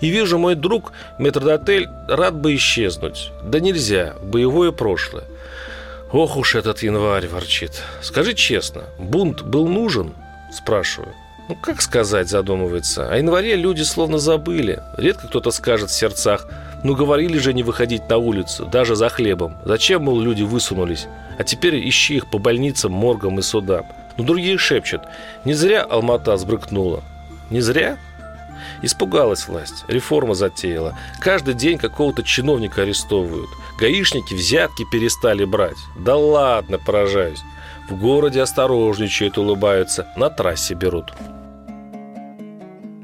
И 0.00 0.10
вижу, 0.10 0.38
мой 0.38 0.56
друг, 0.56 0.92
метрдотель, 1.18 1.88
рад 2.08 2.34
бы 2.34 2.54
исчезнуть. 2.56 3.30
Да 3.44 3.60
нельзя, 3.60 4.14
боевое 4.22 4.72
прошлое. 4.72 5.24
Ох 6.12 6.36
уж 6.36 6.56
этот 6.56 6.82
январь, 6.82 7.28
ворчит. 7.28 7.80
Скажи 8.02 8.34
честно, 8.34 8.82
бунт 8.98 9.42
был 9.42 9.66
нужен? 9.66 10.12
Спрашиваю. 10.52 11.14
Ну, 11.48 11.56
как 11.56 11.80
сказать, 11.80 12.28
задумывается. 12.28 13.08
О 13.08 13.16
январе 13.16 13.56
люди 13.56 13.82
словно 13.82 14.18
забыли. 14.18 14.82
Редко 14.98 15.28
кто-то 15.28 15.50
скажет 15.50 15.90
в 15.90 15.94
сердцах, 15.94 16.46
ну, 16.82 16.96
говорили 16.96 17.38
же 17.38 17.54
не 17.54 17.62
выходить 17.62 18.08
на 18.08 18.16
улицу, 18.16 18.66
даже 18.66 18.96
за 18.96 19.08
хлебом. 19.08 19.56
Зачем, 19.64 20.04
мол, 20.04 20.20
люди 20.20 20.42
высунулись? 20.42 21.06
А 21.38 21.44
теперь 21.44 21.88
ищи 21.88 22.16
их 22.16 22.30
по 22.30 22.38
больницам, 22.38 22.92
моргам 22.92 23.38
и 23.38 23.42
судам. 23.42 23.86
Но 24.16 24.24
другие 24.24 24.58
шепчут. 24.58 25.02
Не 25.44 25.54
зря 25.54 25.82
Алмата 25.82 26.36
сбрыкнула. 26.36 27.02
Не 27.50 27.60
зря? 27.60 27.98
Испугалась 28.82 29.46
власть, 29.46 29.84
реформа 29.86 30.34
затеяла. 30.34 30.98
Каждый 31.20 31.54
день 31.54 31.78
какого-то 31.78 32.22
чиновника 32.22 32.82
арестовывают. 32.82 33.50
Гаишники 33.78 34.34
взятки 34.34 34.84
перестали 34.90 35.44
брать. 35.44 35.76
Да 35.96 36.16
ладно, 36.16 36.78
поражаюсь. 36.78 37.42
В 37.88 37.96
городе 37.96 38.40
осторожничают, 38.40 39.38
улыбаются, 39.38 40.08
на 40.16 40.30
трассе 40.30 40.74
берут. 40.74 41.12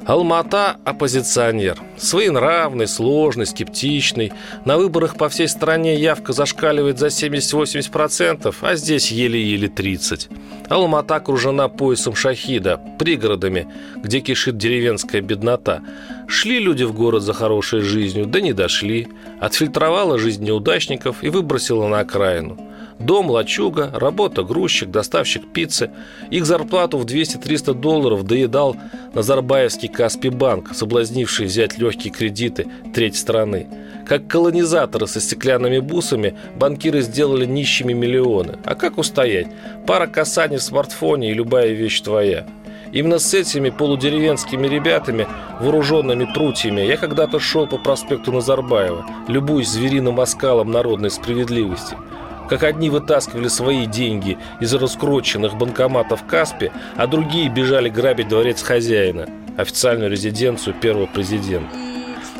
Алмата– 0.08 0.78
оппозиционер. 0.86 1.78
Своенравный, 1.98 2.88
сложный, 2.88 3.44
скептичный. 3.44 4.32
На 4.64 4.78
выборах 4.78 5.18
по 5.18 5.28
всей 5.28 5.48
стране 5.48 5.96
явка 5.96 6.32
зашкаливает 6.32 6.98
за 6.98 7.08
70-80%, 7.08 8.54
а 8.62 8.74
здесь 8.74 9.12
еле-еле 9.12 9.68
30%. 9.68 10.30
Алмата 10.70 11.16
окружена 11.16 11.68
поясом 11.68 12.14
шахида, 12.14 12.80
пригородами, 12.98 13.68
где 13.96 14.20
кишит 14.20 14.56
деревенская 14.56 15.20
беднота. 15.20 15.82
Шли 16.26 16.58
люди 16.58 16.84
в 16.84 16.94
город 16.94 17.22
за 17.22 17.34
хорошей 17.34 17.82
жизнью, 17.82 18.24
да 18.24 18.40
не 18.40 18.54
дошли. 18.54 19.08
Отфильтровала 19.40 20.18
жизнь 20.18 20.42
неудачников 20.42 21.22
и 21.22 21.28
выбросила 21.28 21.86
на 21.86 22.00
окраину. 22.00 22.67
Дом, 22.98 23.30
лачуга, 23.30 23.90
работа, 23.94 24.42
грузчик, 24.42 24.90
доставщик 24.90 25.52
пиццы. 25.52 25.90
Их 26.30 26.44
зарплату 26.44 26.98
в 26.98 27.04
200-300 27.04 27.74
долларов 27.74 28.24
доедал 28.24 28.76
Назарбаевский 29.14 29.88
Каспий 29.88 30.30
банк, 30.30 30.74
соблазнивший 30.74 31.46
взять 31.46 31.78
легкие 31.78 32.12
кредиты 32.12 32.66
треть 32.92 33.16
страны. 33.16 33.68
Как 34.06 34.26
колонизаторы 34.26 35.06
со 35.06 35.20
стеклянными 35.20 35.78
бусами, 35.78 36.36
банкиры 36.56 37.02
сделали 37.02 37.44
нищими 37.44 37.92
миллионы. 37.92 38.58
А 38.64 38.74
как 38.74 38.98
устоять? 38.98 39.46
Пара 39.86 40.08
касаний 40.08 40.56
в 40.56 40.62
смартфоне 40.62 41.30
и 41.30 41.34
любая 41.34 41.72
вещь 41.72 42.00
твоя. 42.00 42.46
Именно 42.90 43.18
с 43.18 43.32
этими 43.32 43.70
полудеревенскими 43.70 44.66
ребятами, 44.66 45.28
вооруженными 45.60 46.26
прутьями, 46.34 46.80
я 46.80 46.96
когда-то 46.96 47.38
шел 47.38 47.66
по 47.66 47.76
проспекту 47.76 48.32
Назарбаева, 48.32 49.06
любуясь 49.28 49.68
звериным 49.68 50.18
оскалом 50.18 50.72
народной 50.72 51.10
справедливости– 51.10 51.96
как 52.48 52.62
одни 52.62 52.90
вытаскивали 52.90 53.48
свои 53.48 53.86
деньги 53.86 54.38
из 54.60 54.72
раскрученных 54.74 55.56
банкоматов 55.56 56.24
Каспи, 56.26 56.70
а 56.96 57.06
другие 57.06 57.48
бежали 57.48 57.88
грабить 57.88 58.28
дворец 58.28 58.62
хозяина, 58.62 59.28
официальную 59.56 60.10
резиденцию 60.10 60.74
первого 60.74 61.06
президента. 61.06 61.76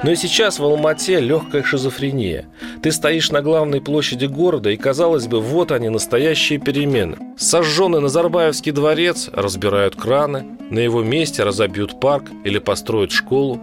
Но 0.05 0.13
и 0.13 0.17
сейчас 0.17 0.61
в 0.61 0.65
Алмате 0.65 1.19
легкая 1.19 1.65
шизофрения. 1.65 2.47
Ты 2.83 2.93
стоишь 2.93 3.31
на 3.31 3.43
главной 3.43 3.81
площади 3.81 4.27
города, 4.27 4.71
и, 4.71 4.77
казалось 4.77 5.27
бы, 5.27 5.41
вот 5.41 5.73
они, 5.73 5.89
настоящие 5.89 6.61
перемены. 6.61 7.17
Сожженный 7.37 8.01
Назарбаевский 8.01 8.71
дворец 8.71 9.29
разбирают 9.33 9.97
краны, 9.97 10.57
на 10.71 10.79
его 10.79 11.03
месте 11.03 11.43
разобьют 11.43 11.99
парк 11.99 12.27
или 12.45 12.59
построят 12.59 13.11
школу. 13.11 13.61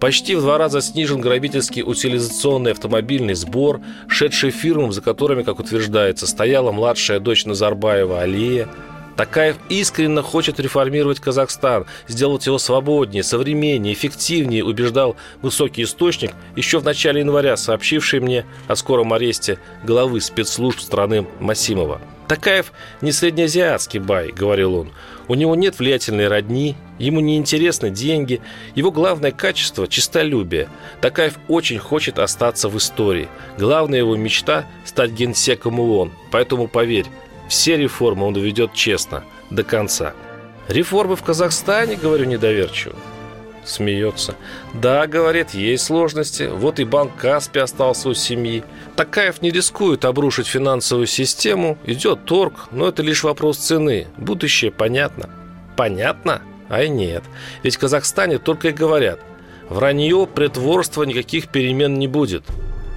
Почти 0.00 0.34
в 0.34 0.40
два 0.40 0.58
раза 0.58 0.80
снижен 0.80 1.20
грабительский 1.20 1.82
утилизационный 1.82 2.72
автомобильный 2.72 3.34
сбор, 3.34 3.80
шедший 4.08 4.50
фирмам, 4.50 4.92
за 4.92 5.02
которыми, 5.02 5.42
как 5.42 5.60
утверждается, 5.60 6.26
стояла 6.26 6.72
младшая 6.72 7.20
дочь 7.20 7.44
Назарбаева 7.44 8.20
Алия. 8.20 8.68
Такаев 9.16 9.56
искренне 9.68 10.22
хочет 10.22 10.58
реформировать 10.58 11.20
Казахстан, 11.20 11.86
сделать 12.08 12.46
его 12.46 12.58
свободнее, 12.58 13.22
современнее, 13.22 13.94
эффективнее, 13.94 14.64
убеждал 14.64 15.16
высокий 15.42 15.84
источник, 15.84 16.32
еще 16.56 16.78
в 16.78 16.84
начале 16.84 17.20
января 17.20 17.56
сообщивший 17.56 18.20
мне 18.20 18.44
о 18.66 18.76
скором 18.76 19.12
аресте 19.12 19.58
главы 19.84 20.20
спецслужб 20.20 20.80
страны 20.80 21.26
Масимова. 21.40 22.00
Такаев 22.26 22.72
не 23.02 23.12
среднеазиатский 23.12 24.00
бай, 24.00 24.32
говорил 24.32 24.74
он. 24.74 24.92
У 25.28 25.34
него 25.34 25.54
нет 25.54 25.78
влиятельной 25.78 26.28
родни, 26.28 26.74
ему 26.98 27.20
не 27.20 27.36
интересны 27.36 27.90
деньги, 27.90 28.40
его 28.74 28.90
главное 28.90 29.30
качество– 29.30 29.86
честолюбие. 29.88 30.68
Такаев 31.00 31.34
очень 31.48 31.78
хочет 31.78 32.18
остаться 32.18 32.68
в 32.68 32.76
истории. 32.78 33.28
Главная 33.58 33.98
его 33.98 34.16
мечта– 34.16 34.66
стать 34.84 35.12
генсеком 35.12 35.80
ООН. 35.80 36.12
Поэтому 36.30 36.66
поверь, 36.66 37.06
все 37.48 37.76
реформы 37.76 38.26
он 38.26 38.34
доведет 38.34 38.72
честно, 38.72 39.24
до 39.50 39.64
конца. 39.64 40.14
Реформы 40.68 41.16
в 41.16 41.22
Казахстане, 41.22 41.96
говорю 41.96 42.24
недоверчиво. 42.24 42.96
Смеется. 43.64 44.34
Да, 44.74 45.06
говорит, 45.06 45.50
есть 45.50 45.84
сложности. 45.84 46.50
Вот 46.52 46.78
и 46.78 46.84
банк 46.84 47.16
Каспи 47.16 47.60
остался 47.60 48.10
у 48.10 48.14
семьи. 48.14 48.62
Такаев 48.94 49.40
не 49.40 49.50
рискует 49.50 50.04
обрушить 50.04 50.46
финансовую 50.46 51.06
систему. 51.06 51.78
Идет 51.86 52.26
торг, 52.26 52.68
но 52.72 52.88
это 52.88 53.02
лишь 53.02 53.24
вопрос 53.24 53.56
цены. 53.56 54.06
Будущее 54.18 54.70
понятно. 54.70 55.30
Понятно? 55.76 56.42
Ай 56.68 56.88
нет. 56.88 57.24
Ведь 57.62 57.76
в 57.76 57.78
Казахстане 57.78 58.38
только 58.38 58.68
и 58.68 58.72
говорят. 58.72 59.20
Вранье, 59.68 60.26
притворство, 60.26 61.04
никаких 61.04 61.48
перемен 61.48 61.98
не 61.98 62.06
будет. 62.06 62.44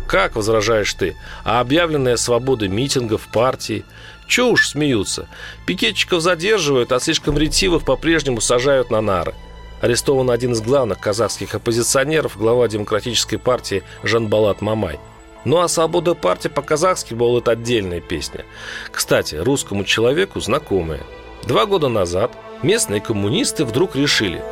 Как, 0.07 0.35
возражаешь 0.35 0.93
ты, 0.93 1.15
а 1.43 1.59
объявленная 1.59 2.15
свобода 2.17 2.67
митингов, 2.67 3.27
партий? 3.31 3.83
Чего 4.27 4.51
уж 4.51 4.69
смеются? 4.69 5.27
Пикетчиков 5.65 6.21
задерживают, 6.21 6.91
а 6.91 6.99
слишком 6.99 7.37
ретивых 7.37 7.83
по-прежнему 7.83 8.41
сажают 8.41 8.91
на 8.91 9.01
нары. 9.01 9.33
Арестован 9.81 10.29
один 10.31 10.53
из 10.53 10.61
главных 10.61 10.99
казахских 10.99 11.55
оппозиционеров, 11.55 12.37
глава 12.37 12.67
демократической 12.67 13.37
партии 13.37 13.83
Жанбалат 14.03 14.61
Мамай. 14.61 14.99
Ну 15.45 15.59
а 15.59 15.67
«Свобода 15.67 16.13
партии» 16.13 16.49
по-казахски 16.49 17.13
была 17.13 17.39
это 17.39 17.51
отдельная 17.51 18.01
песня. 18.01 18.43
Кстати, 18.91 19.35
русскому 19.35 19.85
человеку 19.85 20.41
знакомая. 20.41 21.03
Два 21.43 21.65
года 21.65 21.87
назад 21.87 22.31
местные 22.63 22.99
коммунисты 22.99 23.63
вдруг 23.63 23.95
решили 23.95 24.43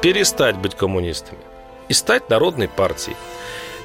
перестать 0.00 0.56
быть 0.56 0.76
коммунистами 0.76 1.40
и 1.88 1.92
стать 1.92 2.30
народной 2.30 2.68
партией. 2.68 3.16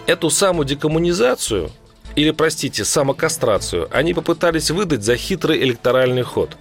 Эту 0.06 0.30
самую 0.30 0.66
декоммунизацию 0.66 1.72
или, 2.16 2.32
простите, 2.32 2.86
самокастрацию 2.86 3.88
они 3.92 4.14
попытались 4.14 4.72
выдать 4.72 5.04
за 5.04 5.18
хитрый 5.18 5.62
электоральный 5.62 6.24
ход. 6.24 6.58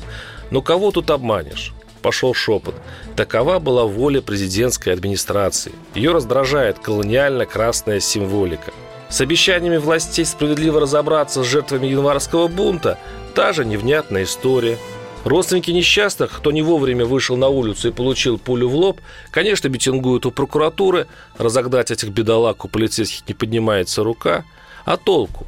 Но 0.50 0.62
кого 0.62 0.90
тут 0.90 1.10
обманешь? 1.10 1.72
Пошел 2.02 2.34
шепот. 2.34 2.74
Такова 3.16 3.58
была 3.58 3.84
воля 3.86 4.20
президентской 4.20 4.90
администрации. 4.90 5.72
Ее 5.94 6.12
раздражает 6.12 6.78
колониально-красная 6.78 8.00
символика. 8.00 8.72
С 9.08 9.20
обещаниями 9.20 9.76
властей 9.76 10.24
справедливо 10.24 10.80
разобраться 10.80 11.42
с 11.42 11.46
жертвами 11.46 11.86
январского 11.86 12.48
бунта 12.48 12.98
та 13.34 13.52
же 13.52 13.64
невнятная 13.64 14.24
история. 14.24 14.76
Родственники 15.24 15.70
несчастных, 15.70 16.30
кто 16.30 16.52
не 16.52 16.62
вовремя 16.62 17.06
вышел 17.06 17.36
на 17.36 17.48
улицу 17.48 17.88
и 17.88 17.92
получил 17.92 18.38
пулю 18.38 18.68
в 18.68 18.74
лоб, 18.74 19.00
конечно, 19.30 19.68
митингуют 19.68 20.26
у 20.26 20.30
прокуратуры, 20.30 21.06
разогнать 21.38 21.90
этих 21.90 22.10
бедолаг 22.10 22.64
у 22.64 22.68
полицейских 22.68 23.26
не 23.26 23.34
поднимается 23.34 24.04
рука. 24.04 24.44
А 24.84 24.96
толку? 24.96 25.46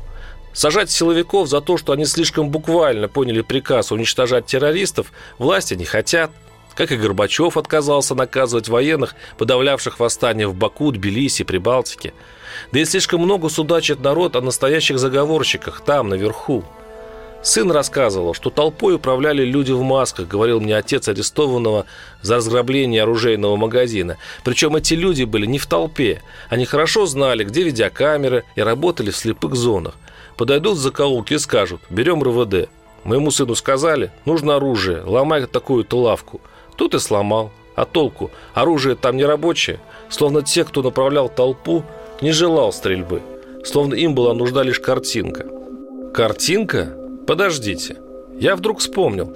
Сажать 0.53 0.91
силовиков 0.91 1.49
за 1.49 1.61
то, 1.61 1.77
что 1.77 1.93
они 1.93 2.07
слишком 2.07 2.49
буквально 2.49 3.09
поняли 3.09 3.43
приказ 3.43 3.93
уничтожать 3.93 4.47
террористов, 4.47 5.13
власти 5.39 5.75
не 5.75 5.85
хотят. 5.85 6.31
Как 6.75 6.93
и 6.93 6.97
Горбачев 6.97 7.57
отказался 7.57 8.15
наказывать 8.15 8.69
военных, 8.69 9.15
подавлявших 9.39 9.99
восстание 9.99 10.47
в 10.47 10.55
Баку, 10.55 10.93
Тбилиси, 10.93 11.45
Прибалтике. 11.45 12.13
Да 12.73 12.81
и 12.81 12.85
слишком 12.85 13.21
много 13.21 13.49
судачит 13.49 14.01
народ 14.01 14.37
о 14.37 14.43
настоящих 14.43 14.99
заговорщиках 14.99 15.81
там, 15.81 16.09
наверху. 16.09 16.65
Сын 17.47 17.71
рассказывал, 17.71 18.35
что 18.35 18.51
толпой 18.51 18.97
управляли 18.97 19.45
люди 19.45 19.71
в 19.71 19.81
масках, 19.81 20.27
говорил 20.27 20.61
мне 20.61 20.77
отец 20.77 21.07
арестованного 21.07 21.87
за 22.21 22.39
разграбление 22.39 23.05
оружейного 23.05 23.55
магазина. 23.55 24.17
Причем 24.43 24.75
эти 24.75 24.95
люди 24.95 25.23
были 25.23 25.47
не 25.47 25.59
в 25.59 25.67
толпе. 25.67 26.23
Они 26.49 26.65
хорошо 26.65 27.07
знали, 27.07 27.45
где 27.45 27.63
видеокамеры 27.63 28.43
и 28.57 28.63
работали 28.63 29.13
в 29.13 29.17
слепых 29.17 29.55
зонах. 29.55 29.95
Подойдут 30.37 30.77
за 30.77 30.89
закоулки 30.89 31.35
и 31.35 31.39
скажут 31.39 31.81
«берем 31.89 32.21
РВД». 32.21 32.69
Моему 33.05 33.31
сыну 33.31 33.55
сказали 33.55 34.11
«нужно 34.25 34.57
оружие, 34.57 35.03
ломай 35.05 35.47
такую-то 35.47 36.01
лавку». 36.01 36.41
Тут 36.77 36.97
и 36.97 36.99
сломал. 36.99 37.53
А 37.77 37.85
толку? 37.85 38.33
Оружие 38.55 38.97
там 38.97 39.17
не 39.17 39.25
рабочее. 39.25 39.79
Словно 40.09 40.43
те, 40.43 40.65
кто 40.65 40.83
направлял 40.83 41.29
толпу, 41.29 41.85
не 42.21 42.33
желал 42.33 42.73
стрельбы. 42.73 43.23
Словно 43.65 43.95
им 43.95 44.17
была 44.17 44.35
нужна 44.35 44.65
лишь 44.65 44.81
картинка. 44.81 45.47
Картинка? 46.13 47.06
Подождите. 47.27 47.97
Я 48.39 48.55
вдруг 48.55 48.81
вспомнил. 48.81 49.35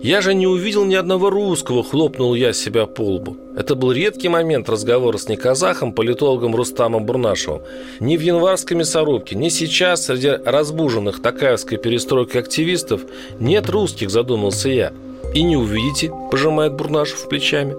Я 0.00 0.20
же 0.20 0.34
не 0.34 0.46
увидел 0.46 0.84
ни 0.84 0.94
одного 0.94 1.30
русского, 1.30 1.82
хлопнул 1.82 2.34
я 2.34 2.52
себя 2.52 2.86
по 2.86 3.02
лбу. 3.02 3.36
Это 3.56 3.74
был 3.74 3.92
редкий 3.92 4.28
момент 4.28 4.68
разговора 4.68 5.16
с 5.16 5.28
неказахом, 5.28 5.92
политологом 5.92 6.54
Рустамом 6.54 7.06
Бурнашевым. 7.06 7.62
Ни 8.00 8.16
в 8.16 8.20
январской 8.20 8.76
мясорубке, 8.76 9.36
ни 9.36 9.48
сейчас 9.48 10.06
среди 10.06 10.28
разбуженных 10.28 11.22
такаевской 11.22 11.78
перестройкой 11.78 12.42
активистов 12.42 13.02
нет 13.40 13.70
русских, 13.70 14.10
задумался 14.10 14.68
я. 14.68 14.92
И 15.34 15.42
не 15.42 15.56
увидите, 15.56 16.12
пожимает 16.30 16.74
Бурнашев 16.74 17.26
плечами. 17.28 17.74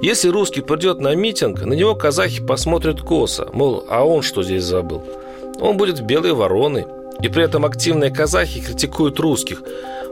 Если 0.00 0.30
русский 0.30 0.62
придет 0.62 1.00
на 1.00 1.14
митинг, 1.14 1.62
на 1.62 1.74
него 1.74 1.94
казахи 1.94 2.42
посмотрят 2.42 3.02
косо, 3.02 3.50
мол, 3.52 3.84
а 3.90 4.04
он 4.04 4.22
что 4.22 4.42
здесь 4.42 4.64
забыл? 4.64 5.02
Он 5.60 5.76
будет 5.76 6.00
белой 6.00 6.32
вороной. 6.32 6.86
И 7.22 7.28
при 7.28 7.44
этом 7.44 7.64
активные 7.64 8.10
казахи 8.10 8.60
критикуют 8.60 9.20
русских, 9.20 9.62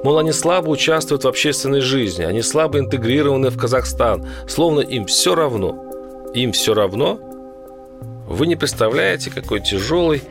мол, 0.04 0.18
они 0.18 0.32
слабо 0.32 0.68
участвуют 0.70 1.24
в 1.24 1.28
общественной 1.28 1.80
жизни, 1.80 2.24
они 2.24 2.42
слабо 2.42 2.78
интегрированы 2.78 3.50
в 3.50 3.58
Казахстан, 3.58 4.26
словно 4.48 4.80
им 4.80 5.06
все 5.06 5.34
равно. 5.34 6.30
Им 6.34 6.52
все 6.52 6.74
равно? 6.74 7.20
Вы 8.26 8.46
не 8.46 8.56
представляете, 8.56 9.30
какой 9.30 9.60
тяжелый 9.60 10.22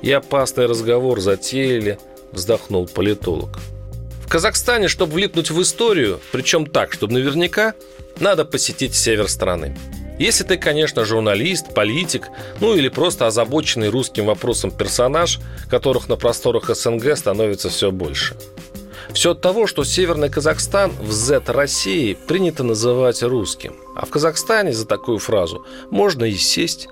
и 0.00 0.10
опасный 0.10 0.66
разговор 0.66 1.20
затеяли, 1.20 1.98
вздохнул 2.32 2.86
политолог. 2.86 3.58
В 4.24 4.28
Казахстане, 4.28 4.88
чтобы 4.88 5.12
влипнуть 5.12 5.50
в 5.50 5.60
историю, 5.60 6.20
причем 6.32 6.64
так, 6.64 6.92
чтобы 6.92 7.12
наверняка, 7.12 7.74
надо 8.18 8.44
посетить 8.44 8.94
север 8.94 9.28
страны. 9.28 9.76
Если 10.22 10.44
ты, 10.44 10.56
конечно, 10.56 11.04
журналист, 11.04 11.74
политик, 11.74 12.28
ну 12.60 12.76
или 12.76 12.88
просто 12.88 13.26
озабоченный 13.26 13.88
русским 13.88 14.26
вопросом 14.26 14.70
персонаж, 14.70 15.40
которых 15.68 16.08
на 16.08 16.14
просторах 16.14 16.72
СНГ 16.72 17.16
становится 17.16 17.70
все 17.70 17.90
больше. 17.90 18.36
Все 19.12 19.32
от 19.32 19.40
того, 19.40 19.66
что 19.66 19.82
Северный 19.82 20.30
Казахстан 20.30 20.92
в 20.92 21.10
Z 21.10 21.42
России 21.48 22.16
принято 22.28 22.62
называть 22.62 23.20
русским. 23.24 23.74
А 23.96 24.06
в 24.06 24.10
Казахстане 24.10 24.72
за 24.72 24.86
такую 24.86 25.18
фразу 25.18 25.66
можно 25.90 26.22
и 26.22 26.36
сесть. 26.36 26.86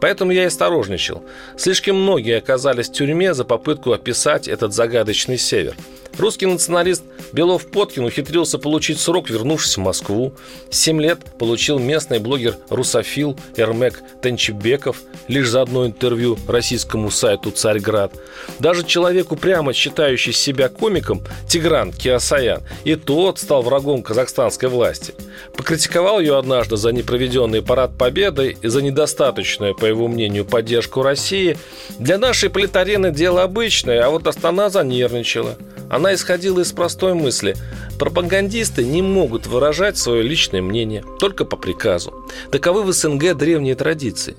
Поэтому 0.00 0.30
я 0.30 0.44
и 0.44 0.46
осторожничал. 0.46 1.24
Слишком 1.56 2.00
многие 2.00 2.38
оказались 2.38 2.90
в 2.90 2.92
тюрьме 2.92 3.34
за 3.34 3.44
попытку 3.44 3.90
описать 3.90 4.46
этот 4.46 4.72
загадочный 4.72 5.36
север– 5.36 5.74
Русский 6.16 6.46
националист 6.46 7.02
Белов-Поткин 7.32 8.04
ухитрился 8.04 8.58
получить 8.58 9.00
срок, 9.00 9.30
вернувшись 9.30 9.76
в 9.76 9.80
Москву. 9.80 10.32
Семь 10.70 11.00
лет 11.00 11.20
получил 11.38 11.78
местный 11.78 12.18
блогер-русофил 12.18 13.36
Эрмек 13.56 14.02
Тенчебеков 14.22 15.02
лишь 15.28 15.48
за 15.48 15.62
одно 15.62 15.86
интервью 15.86 16.38
российскому 16.48 17.10
сайту 17.10 17.50
«Царьград». 17.50 18.12
Даже 18.58 18.84
человеку, 18.84 19.36
прямо 19.36 19.72
считающий 19.72 20.32
себя 20.32 20.68
комиком, 20.68 21.22
Тигран 21.48 21.92
Киасаян, 21.92 22.62
и 22.84 22.96
тот 22.96 23.38
стал 23.38 23.62
врагом 23.62 24.02
казахстанской 24.02 24.68
власти. 24.68 25.14
Покритиковал 25.56 26.20
ее 26.20 26.38
однажды 26.38 26.76
за 26.76 26.92
непроведенный 26.92 27.62
парад 27.62 27.96
Победы 27.96 28.56
и 28.60 28.68
за 28.68 28.82
недостаточную, 28.82 29.74
по 29.74 29.84
его 29.84 30.08
мнению, 30.08 30.44
поддержку 30.44 31.02
России. 31.02 31.58
Для 31.98 32.18
нашей 32.18 32.50
политарены 32.50 33.10
дело 33.10 33.42
обычное, 33.42 34.04
а 34.04 34.10
вот 34.10 34.26
Астана 34.26 34.70
занервничала. 34.70 35.56
Она 35.98 36.14
исходила 36.14 36.60
из 36.60 36.70
простой 36.70 37.14
мысли. 37.14 37.56
Пропагандисты 37.98 38.84
не 38.84 39.02
могут 39.02 39.48
выражать 39.48 39.98
свое 39.98 40.22
личное 40.22 40.62
мнение 40.62 41.02
только 41.18 41.44
по 41.44 41.56
приказу. 41.56 42.14
Таковы 42.52 42.84
в 42.84 42.92
СНГ 42.92 43.36
древние 43.36 43.74
традиции. 43.74 44.36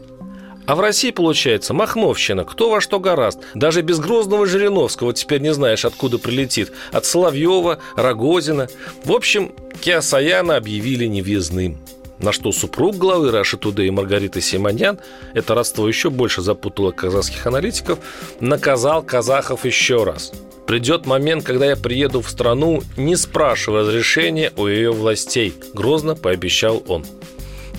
А 0.66 0.76
в 0.76 0.80
России, 0.80 1.12
получается, 1.12 1.74
махновщина, 1.74 2.46
кто 2.46 2.70
во 2.70 2.80
что 2.80 3.02
гораст. 3.02 3.40
Даже 3.56 3.82
без 3.82 4.00
Грозного 4.00 4.46
Жириновского 4.46 5.14
теперь 5.14 5.42
не 5.42 5.54
знаешь, 5.54 5.84
откуда 5.84 6.18
прилетит. 6.18 6.72
От 6.94 7.04
Соловьева, 7.04 7.80
Рогозина. 7.98 8.70
В 9.04 9.12
общем, 9.12 9.52
Киасаяна 9.82 10.56
объявили 10.56 11.08
невъездным. 11.08 11.78
На 12.20 12.32
что 12.32 12.54
супруг 12.54 12.96
главы 12.96 13.32
Раши 13.32 13.58
Туды 13.58 13.86
и 13.86 13.92
Маргарита 13.92 14.40
Симоньян, 14.40 14.98
это 15.34 15.56
родство 15.56 15.90
еще 15.90 16.10
больше 16.10 16.42
запутало 16.42 16.92
казахских 16.92 17.46
аналитиков, 17.46 18.00
наказал 18.40 19.04
казахов 19.04 19.66
еще 19.66 20.06
раз– 20.06 20.32
Придет 20.70 21.08
момент, 21.08 21.44
когда 21.44 21.66
я 21.66 21.76
приеду 21.76 22.22
в 22.22 22.30
страну, 22.30 22.84
не 22.96 23.16
спрашивая 23.16 23.82
разрешения 23.82 24.54
у 24.56 24.68
ее 24.68 24.92
властей, 24.92 25.56
грозно 25.74 26.14
пообещал 26.14 26.84
он. 26.88 27.04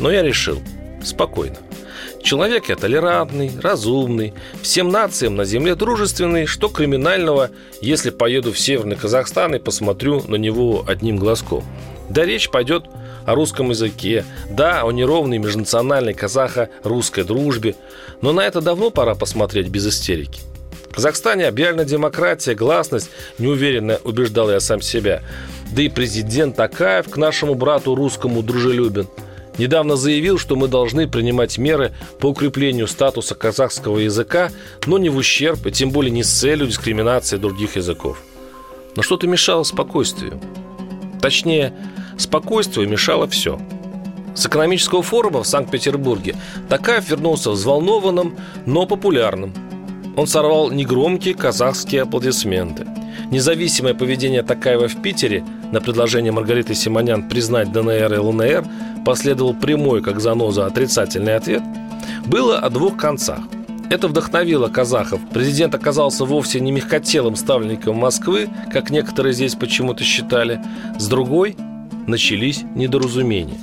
Но 0.01 0.11
я 0.11 0.25
решил, 0.25 0.61
спокойно. 1.01 1.59
Человек 2.21 2.69
я 2.69 2.75
толерантный, 2.75 3.53
разумный, 3.63 4.35
всем 4.61 4.89
нациям 4.89 5.37
на 5.37 5.45
земле 5.45 5.77
дружественный, 5.77 6.47
что 6.47 6.69
криминального, 6.69 7.51
если 7.81 8.11
поеду 8.11 8.53
в 8.53 8.59
Северный 8.59 8.97
Казахстан 8.97 9.55
и 9.55 9.61
посмотрю 9.61 10.25
на 10.27 10.35
него 10.35 10.85
одним 10.85 11.17
глазком. 11.17 11.63
Да 12.09 12.25
речь 12.25 12.51
пойдет 12.51 12.87
о 13.25 13.37
русском 13.37 13.71
языке, 13.71 14.25
да, 14.51 14.83
о 14.83 14.91
неровной 14.91 15.39
межнациональной 15.39 16.15
казахо-русской 16.15 17.23
дружбе, 17.23 17.77
но 18.21 18.33
на 18.33 18.41
это 18.41 18.61
давно 18.61 18.91
пора 18.91 19.15
посмотреть 19.15 19.69
без 19.69 19.87
истерики. 19.87 20.41
В 20.91 20.95
Казахстане 20.95 21.47
объявлена 21.47 21.85
демократия, 21.85 22.55
гласность, 22.55 23.11
неуверенно 23.39 23.99
убеждал 24.05 24.51
я 24.51 24.61
сам 24.61 24.83
себя. 24.83 25.23
Да 25.73 25.83
и 25.83 25.89
президент 25.89 26.57
Такаев 26.57 27.09
к 27.09 27.17
нашему 27.17 27.55
брату 27.55 27.95
русскому 27.95 28.43
дружелюбен– 28.43 29.09
недавно 29.61 29.97
заявил, 29.97 30.39
что 30.39 30.57
мы 30.57 30.67
должны 30.67 31.07
принимать 31.07 31.59
меры 31.59 31.93
по 32.19 32.27
укреплению 32.27 32.89
статуса 32.89 33.35
казахского 33.35 33.99
языка, 33.99 34.51
но 34.87 34.99
не 34.99 35.11
в 35.11 35.17
ущерб 35.17 35.67
и 35.67 35.71
тем 35.71 35.91
более 35.91 36.11
не 36.11 36.25
с 36.25 36.31
целью 36.31 36.67
дискриминации 36.67 37.37
других 37.37 37.77
языков. 37.77 38.23
Но 38.97 39.03
что-то 39.03 39.27
мешало 39.27 39.63
спокойствию. 39.63 40.41
Точнее, 41.21 41.75
спокойствию 42.19 42.89
мешало 42.89 43.29
все. 43.29 43.61
С 44.35 44.47
экономического 44.47 45.03
форума 45.03 45.43
в 45.43 45.47
Санкт-Петербурге 45.47 46.37
Такаев 46.69 47.09
вернулся 47.09 47.51
взволнованным, 47.51 48.37
но 48.67 48.87
популярным. 48.87 49.55
Он 50.17 50.27
сорвал 50.27 50.71
негромкие 50.71 51.35
казахские 51.35 52.03
аплодисменты. 52.03 52.87
Независимое 53.31 53.95
поведение 53.95 54.43
Такаева 54.43 54.89
в 54.89 55.01
Питере 55.03 55.45
на 55.73 55.81
предложение 55.81 56.33
Маргариты 56.33 56.75
Симонян 56.75 57.29
признать 57.29 57.73
ДНР 57.73 58.15
и 58.15 58.19
ЛНР 58.19 58.65
последовал 59.05 59.55
прямой, 59.55 60.03
как 60.03 60.21
заноза, 60.21 60.67
отрицательный 60.67 61.37
ответ, 61.37 61.63
было 62.27 62.59
о 62.59 62.71
двух 62.71 62.97
концах. 62.97 63.41
Это 63.89 64.07
вдохновило 64.07 64.69
казахов. 64.69 65.21
Президент 65.33 65.75
оказался 65.75 66.25
вовсе 66.25 66.61
не 66.61 66.71
мягкотелым 66.71 67.35
ставленником 67.35 67.97
Москвы, 67.97 68.49
как 68.73 68.91
некоторые 68.91 69.33
здесь 69.33 69.57
почему-то 69.57 70.05
считали. 70.05 70.61
С 70.99 71.09
другой 71.09 71.57
начались 72.07 72.63
недоразумения. 72.75 73.59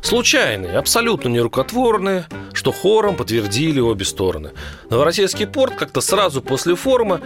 Случайные, 0.00 0.78
абсолютно 0.78 1.28
нерукотворные, 1.28 2.26
что 2.56 2.72
хором 2.72 3.16
подтвердили 3.16 3.80
обе 3.80 4.04
стороны. 4.04 4.52
Новороссийский 4.88 5.46
порт 5.46 5.74
как-то 5.74 6.00
сразу 6.00 6.40
после 6.40 6.74
форума 6.74 7.20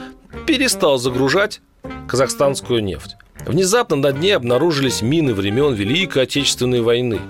перестал 0.47 0.99
загружать 0.99 1.61
казахстанскую 2.09 2.83
нефть. 2.83 3.17
Внезапно 3.47 3.97
на 3.97 4.13
дне 4.13 4.35
обнаружились 4.35 5.03
мины 5.03 5.33
времен 5.33 5.73
Великой 5.73 6.25
Отечественной 6.25 6.81
войны. 6.81 7.21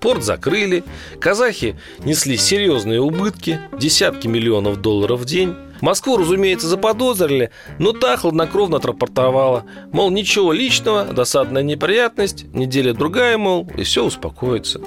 Порт 0.00 0.24
закрыли, 0.24 0.82
казахи 1.20 1.78
несли 2.04 2.36
серьезные 2.36 3.00
убытки, 3.00 3.60
десятки 3.78 4.26
миллионов 4.26 4.80
долларов 4.80 5.20
в 5.20 5.24
день. 5.24 5.54
Москву, 5.80 6.16
разумеется, 6.16 6.68
заподозрили, 6.68 7.50
но 7.78 7.92
та 7.92 8.16
хладнокровно 8.16 8.78
отрапортовала. 8.78 9.64
Мол, 9.92 10.10
ничего 10.10 10.52
личного, 10.52 11.04
досадная 11.04 11.62
неприятность, 11.62 12.44
неделя-другая, 12.52 13.36
мол, 13.36 13.68
и 13.76 13.82
все 13.82 14.04
успокоится. 14.04 14.80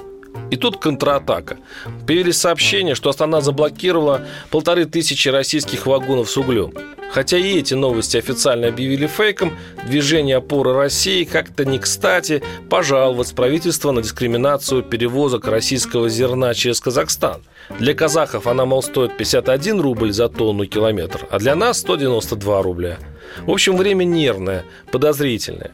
И 0.50 0.56
тут 0.56 0.78
контратака. 0.78 1.58
Появились 2.06 2.38
сообщения, 2.38 2.94
что 2.94 3.10
Астана 3.10 3.40
заблокировала 3.40 4.22
полторы 4.50 4.84
тысячи 4.84 5.28
российских 5.28 5.86
вагонов 5.86 6.30
с 6.30 6.36
углем. 6.36 6.72
Хотя 7.12 7.38
и 7.38 7.58
эти 7.58 7.74
новости 7.74 8.16
официально 8.16 8.68
объявили 8.68 9.06
фейком, 9.06 9.56
движение 9.86 10.36
опоры 10.36 10.74
России 10.74 11.24
как-то 11.24 11.64
не 11.64 11.78
кстати 11.78 12.42
пожаловать 12.68 13.34
правительство 13.34 13.92
на 13.92 14.02
дискриминацию 14.02 14.82
перевозок 14.82 15.46
российского 15.46 16.08
зерна 16.08 16.52
через 16.54 16.80
Казахстан. 16.80 17.42
Для 17.78 17.94
казахов 17.94 18.46
она, 18.46 18.64
мол, 18.64 18.82
стоит 18.82 19.16
51 19.16 19.80
рубль 19.80 20.12
за 20.12 20.28
тонну 20.28 20.66
километр, 20.66 21.26
а 21.30 21.38
для 21.38 21.54
нас 21.54 21.78
192 21.78 22.62
рубля. 22.62 22.98
В 23.46 23.50
общем, 23.50 23.76
время 23.76 24.04
нервное, 24.04 24.64
подозрительное. 24.92 25.72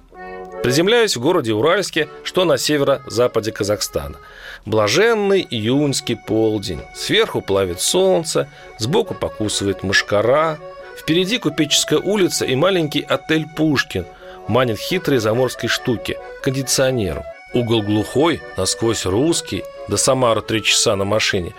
Приземляюсь 0.62 1.16
в 1.16 1.20
городе 1.20 1.52
Уральске, 1.52 2.08
что 2.22 2.44
на 2.44 2.56
северо-западе 2.56 3.50
Казахстана. 3.50 4.18
Блаженный 4.64 5.44
июньский 5.50 6.16
полдень. 6.16 6.82
Сверху 6.94 7.40
плавит 7.40 7.80
солнце, 7.80 8.48
сбоку 8.78 9.14
покусывает 9.14 9.82
мышкара. 9.82 10.60
Впереди 10.96 11.38
купеческая 11.38 11.98
улица 11.98 12.44
и 12.44 12.54
маленький 12.54 13.00
отель 13.02 13.46
«Пушкин» 13.56 14.06
манит 14.46 14.78
хитрые 14.78 15.18
заморской 15.18 15.68
штуки– 15.68 16.16
кондиционеру. 16.42 17.24
Угол 17.54 17.82
глухой, 17.82 18.40
насквозь 18.56 19.04
русский, 19.04 19.64
до 19.88 19.96
Самары 19.96 20.42
три 20.42 20.62
часа 20.62 20.94
на 20.94 21.04
машине. 21.04 21.54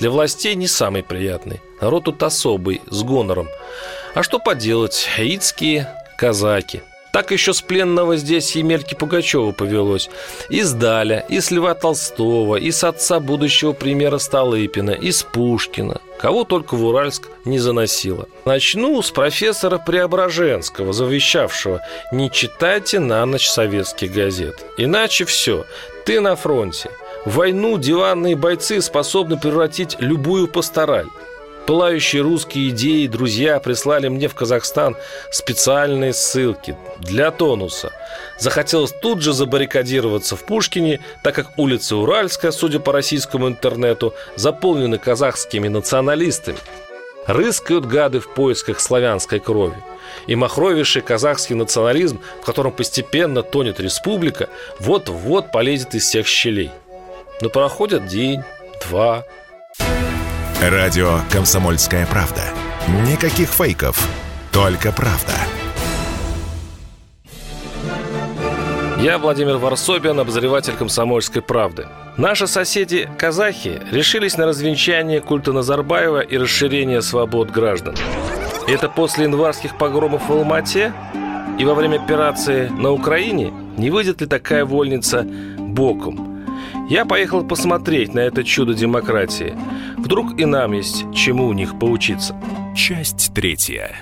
Для 0.00 0.10
властей 0.10 0.56
не 0.56 0.66
самый 0.66 1.04
приятный. 1.04 1.60
Народ 1.80 2.04
тут 2.04 2.22
особый, 2.24 2.82
с 2.90 3.02
гонором. 3.04 3.48
А 4.14 4.24
что 4.24 4.40
поделать, 4.40 5.08
аидские 5.16 5.88
казаки– 6.16 6.82
так 7.12 7.30
еще 7.30 7.52
с 7.52 7.62
пленного 7.62 8.16
здесь 8.16 8.54
Емельки 8.56 8.94
Пугачева 8.94 9.52
повелось. 9.52 10.10
Из 10.48 10.72
Даля, 10.72 11.24
из 11.28 11.50
Льва 11.50 11.74
Толстого, 11.74 12.56
из 12.56 12.84
отца 12.84 13.20
будущего 13.20 13.72
премьера 13.72 14.18
Столыпина, 14.18 14.90
из 14.90 15.22
Пушкина. 15.22 16.00
Кого 16.18 16.44
только 16.44 16.74
в 16.74 16.84
Уральск 16.84 17.28
не 17.44 17.58
заносило. 17.58 18.28
Начну 18.44 19.00
с 19.00 19.10
профессора 19.10 19.78
Преображенского, 19.78 20.92
завещавшего 20.92 21.80
«Не 22.12 22.30
читайте 22.30 22.98
на 22.98 23.24
ночь 23.24 23.48
советских 23.48 24.12
газет, 24.12 24.64
иначе 24.76 25.24
все, 25.24 25.64
ты 26.04 26.20
на 26.20 26.34
фронте». 26.36 26.90
В 27.24 27.34
войну 27.34 27.78
диванные 27.78 28.36
бойцы 28.36 28.80
способны 28.80 29.38
превратить 29.38 29.96
любую 29.98 30.48
пастораль. 30.48 31.08
Пылающие 31.68 32.22
русские 32.22 32.70
идеи 32.70 33.06
друзья 33.08 33.60
прислали 33.60 34.08
мне 34.08 34.28
в 34.28 34.34
Казахстан 34.34 34.96
специальные 35.30 36.14
ссылки 36.14 36.74
для 36.98 37.30
тонуса. 37.30 37.92
Захотелось 38.38 38.94
тут 39.02 39.20
же 39.20 39.34
забаррикадироваться 39.34 40.34
в 40.34 40.46
Пушкине, 40.46 41.00
так 41.22 41.34
как 41.34 41.58
улицы 41.58 41.94
Уральска, 41.94 42.52
судя 42.52 42.80
по 42.80 42.90
российскому 42.90 43.48
интернету, 43.48 44.14
заполнены 44.34 44.96
казахскими 44.96 45.68
националистами. 45.68 46.56
Рыскают 47.26 47.84
гады 47.84 48.20
в 48.20 48.32
поисках 48.32 48.80
славянской 48.80 49.38
крови. 49.38 49.76
И 50.26 50.36
махровейший 50.36 51.02
казахский 51.02 51.54
национализм, 51.54 52.18
в 52.40 52.46
котором 52.46 52.72
постепенно 52.72 53.42
тонет 53.42 53.78
республика, 53.78 54.48
вот-вот 54.80 55.52
полезет 55.52 55.94
из 55.94 56.04
всех 56.04 56.26
щелей. 56.26 56.70
Но 57.42 57.50
проходит 57.50 58.06
день, 58.06 58.40
два, 58.88 59.26
Радио 60.60 61.20
«Комсомольская 61.30 62.04
правда». 62.04 62.42
Никаких 63.06 63.48
фейков, 63.48 64.08
только 64.50 64.90
правда. 64.90 65.34
Я 68.98 69.18
Владимир 69.18 69.58
Варсобин, 69.58 70.18
обозреватель 70.18 70.72
«Комсомольской 70.72 71.42
правды». 71.42 71.86
Наши 72.16 72.48
соседи 72.48 73.08
казахи 73.16 73.80
решились 73.92 74.36
на 74.36 74.46
развенчание 74.46 75.20
культа 75.20 75.52
Назарбаева 75.52 76.22
и 76.22 76.36
расширение 76.36 77.02
свобод 77.02 77.52
граждан. 77.52 77.94
Это 78.66 78.88
после 78.88 79.26
январских 79.26 79.78
погромов 79.78 80.28
в 80.28 80.32
Алмате 80.32 80.92
и 81.56 81.64
во 81.64 81.74
время 81.74 82.02
операции 82.02 82.66
на 82.66 82.90
Украине 82.90 83.52
не 83.76 83.90
выйдет 83.90 84.22
ли 84.22 84.26
такая 84.26 84.64
вольница 84.64 85.22
боком– 85.22 86.24
я 86.88 87.04
поехал 87.04 87.44
посмотреть 87.44 88.14
на 88.14 88.20
это 88.20 88.42
чудо 88.42 88.74
демократии. 88.74 89.54
Вдруг 89.98 90.38
и 90.40 90.46
нам 90.46 90.72
есть 90.72 91.04
чему 91.14 91.46
у 91.46 91.52
них 91.52 91.78
поучиться. 91.78 92.34
Часть 92.74 93.32
третья. 93.34 93.94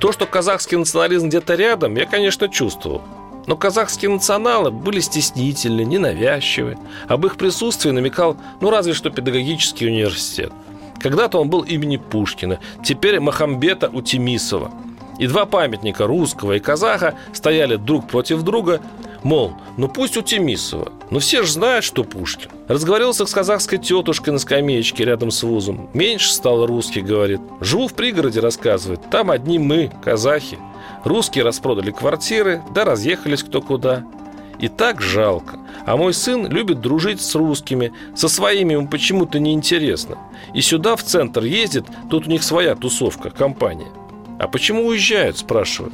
То, 0.00 0.12
что 0.12 0.26
казахский 0.26 0.78
национализм 0.78 1.28
где-то 1.28 1.54
рядом, 1.54 1.94
я, 1.94 2.06
конечно, 2.06 2.48
чувствовал. 2.48 3.02
Но 3.46 3.56
казахские 3.56 4.10
националы 4.10 4.70
были 4.70 5.00
стеснительны, 5.00 5.82
ненавязчивы. 5.82 6.78
Об 7.06 7.26
их 7.26 7.36
присутствии 7.36 7.90
намекал, 7.90 8.36
ну, 8.60 8.70
разве 8.70 8.94
что 8.94 9.10
педагогический 9.10 9.86
университет. 9.86 10.52
Когда-то 11.00 11.38
он 11.38 11.48
был 11.50 11.62
имени 11.62 11.96
Пушкина, 11.96 12.58
теперь 12.84 13.20
Махамбета 13.20 13.88
Утимисова. 13.88 14.70
И 15.18 15.26
два 15.26 15.44
памятника 15.44 16.06
русского 16.06 16.54
и 16.54 16.60
казаха 16.60 17.14
стояли 17.32 17.76
друг 17.76 18.08
против 18.08 18.42
друга 18.42 18.80
Мол, 19.22 19.52
ну 19.76 19.88
пусть 19.88 20.16
у 20.16 20.22
Тимисова. 20.22 20.92
Но 21.10 21.18
все 21.18 21.42
же 21.42 21.52
знают, 21.52 21.84
что 21.84 22.04
Пушкин. 22.04 22.50
Разговорился 22.68 23.26
с 23.26 23.32
казахской 23.32 23.78
тетушкой 23.78 24.32
на 24.32 24.38
скамеечке 24.38 25.04
рядом 25.04 25.30
с 25.30 25.42
вузом. 25.42 25.90
Меньше 25.92 26.32
стало 26.32 26.66
русских, 26.66 27.04
говорит. 27.04 27.40
Живу 27.60 27.88
в 27.88 27.94
пригороде, 27.94 28.40
рассказывает. 28.40 29.00
Там 29.10 29.30
одни 29.30 29.58
мы, 29.58 29.92
казахи. 30.02 30.58
Русские 31.04 31.44
распродали 31.44 31.90
квартиры, 31.90 32.62
да 32.74 32.84
разъехались 32.84 33.42
кто 33.42 33.60
куда. 33.60 34.04
И 34.58 34.68
так 34.68 35.00
жалко. 35.00 35.58
А 35.86 35.96
мой 35.96 36.12
сын 36.12 36.46
любит 36.46 36.80
дружить 36.80 37.20
с 37.20 37.34
русскими. 37.34 37.92
Со 38.14 38.28
своими 38.28 38.74
ему 38.74 38.88
почему-то 38.88 39.38
неинтересно. 39.38 40.18
И 40.54 40.60
сюда, 40.60 40.96
в 40.96 41.02
центр, 41.02 41.44
ездит, 41.44 41.86
тут 42.10 42.26
у 42.26 42.30
них 42.30 42.42
своя 42.42 42.74
тусовка, 42.74 43.30
компания. 43.30 43.88
А 44.38 44.48
почему 44.48 44.86
уезжают, 44.86 45.38
спрашиваю. 45.38 45.92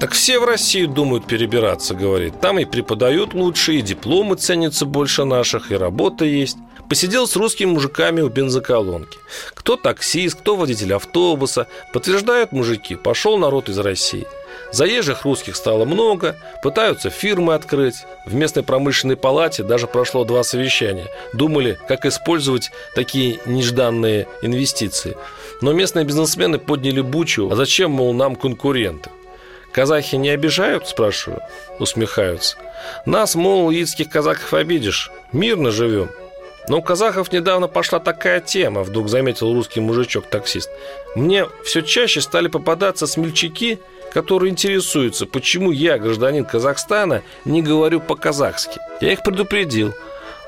Так 0.00 0.12
все 0.12 0.38
в 0.38 0.44
Россию 0.44 0.88
думают 0.88 1.26
перебираться, 1.26 1.94
говорит. 1.94 2.40
Там 2.40 2.58
и 2.58 2.64
преподают 2.64 3.32
лучше, 3.32 3.74
и 3.74 3.82
дипломы 3.82 4.36
ценятся 4.36 4.86
больше 4.86 5.24
наших, 5.24 5.70
и 5.70 5.76
работа 5.76 6.24
есть. 6.24 6.58
Посидел 6.88 7.26
с 7.26 7.36
русскими 7.36 7.70
мужиками 7.70 8.20
у 8.20 8.28
бензоколонки. 8.28 9.18
Кто 9.54 9.76
таксист, 9.76 10.38
кто 10.40 10.56
водитель 10.56 10.92
автобуса. 10.92 11.66
Подтверждают 11.92 12.52
мужики, 12.52 12.94
пошел 12.94 13.38
народ 13.38 13.68
из 13.68 13.78
России. 13.78 14.26
Заезжих 14.70 15.24
русских 15.24 15.56
стало 15.56 15.84
много, 15.84 16.36
пытаются 16.62 17.08
фирмы 17.08 17.54
открыть. 17.54 18.04
В 18.26 18.34
местной 18.34 18.62
промышленной 18.62 19.16
палате 19.16 19.62
даже 19.62 19.86
прошло 19.86 20.24
два 20.24 20.42
совещания. 20.42 21.08
Думали, 21.32 21.78
как 21.88 22.04
использовать 22.04 22.70
такие 22.94 23.40
нежданные 23.46 24.28
инвестиции. 24.42 25.16
Но 25.62 25.72
местные 25.72 26.04
бизнесмены 26.04 26.58
подняли 26.58 27.00
бучу, 27.00 27.50
а 27.50 27.56
зачем, 27.56 27.92
мол, 27.92 28.12
нам 28.12 28.36
конкуренты? 28.36 29.10
Казахи 29.74 30.14
не 30.14 30.30
обижают, 30.30 30.86
спрашиваю? 30.86 31.42
Усмехаются. 31.80 32.56
Нас, 33.06 33.34
мол, 33.34 33.70
яицких 33.70 34.08
казаков 34.08 34.54
обидишь. 34.54 35.10
Мирно 35.32 35.72
живем. 35.72 36.10
Но 36.68 36.78
у 36.78 36.82
казахов 36.82 37.32
недавно 37.32 37.66
пошла 37.66 37.98
такая 37.98 38.40
тема, 38.40 38.84
вдруг 38.84 39.08
заметил 39.08 39.52
русский 39.52 39.80
мужичок-таксист. 39.80 40.70
Мне 41.16 41.48
все 41.64 41.82
чаще 41.82 42.20
стали 42.20 42.46
попадаться 42.46 43.08
смельчаки, 43.08 43.80
которые 44.12 44.52
интересуются, 44.52 45.26
почему 45.26 45.72
я, 45.72 45.98
гражданин 45.98 46.44
Казахстана, 46.44 47.22
не 47.44 47.60
говорю 47.60 48.00
по-казахски. 48.00 48.78
Я 49.00 49.12
их 49.12 49.24
предупредил. 49.24 49.92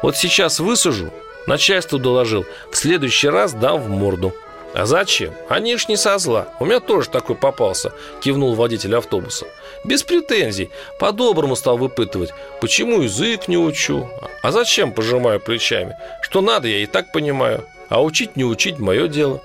Вот 0.02 0.16
сейчас 0.16 0.60
высажу, 0.60 1.12
начальству 1.48 1.98
доложил, 1.98 2.46
в 2.70 2.76
следующий 2.76 3.28
раз 3.28 3.54
дам 3.54 3.80
в 3.82 3.88
морду. 3.88 4.32
«А 4.74 4.84
зачем? 4.84 5.32
Они 5.48 5.76
ж 5.76 5.88
не 5.88 5.96
со 5.96 6.18
зла. 6.18 6.48
У 6.60 6.66
меня 6.66 6.80
тоже 6.80 7.08
такой 7.08 7.36
попался»,– 7.36 7.92
кивнул 8.20 8.54
водитель 8.54 8.94
автобуса. 8.94 9.46
«Без 9.84 10.02
претензий. 10.02 10.70
По-доброму 10.98 11.56
стал 11.56 11.78
выпытывать. 11.78 12.30
Почему 12.60 13.02
язык 13.02 13.48
не 13.48 13.56
учу? 13.56 14.08
А 14.42 14.52
зачем 14.52 14.92
пожимаю 14.92 15.40
плечами? 15.40 15.96
Что 16.20 16.40
надо, 16.40 16.68
я 16.68 16.78
и 16.82 16.86
так 16.86 17.12
понимаю. 17.12 17.64
А 17.88 18.02
учить 18.02 18.36
не 18.36 18.44
учить– 18.44 18.78
мое 18.78 19.08
дело». 19.08 19.40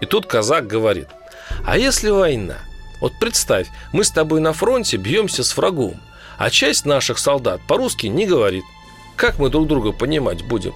И 0.00 0.06
тут 0.06 0.26
казак 0.26 0.66
говорит. 0.66 1.08
«А 1.64 1.78
если 1.78 2.10
война? 2.10 2.58
Вот 3.00 3.12
представь, 3.20 3.68
мы 3.92 4.04
с 4.04 4.10
тобой 4.10 4.40
на 4.40 4.52
фронте 4.52 4.96
бьемся 4.96 5.44
с 5.44 5.56
врагом, 5.56 5.94
а 6.36 6.50
часть 6.50 6.84
наших 6.84 7.18
солдат 7.18 7.60
по-русски 7.66 8.06
не 8.06 8.26
говорит. 8.26 8.64
Как 9.16 9.38
мы 9.38 9.48
друг 9.48 9.68
друга 9.68 9.92
понимать 9.92 10.44
будем? 10.44 10.74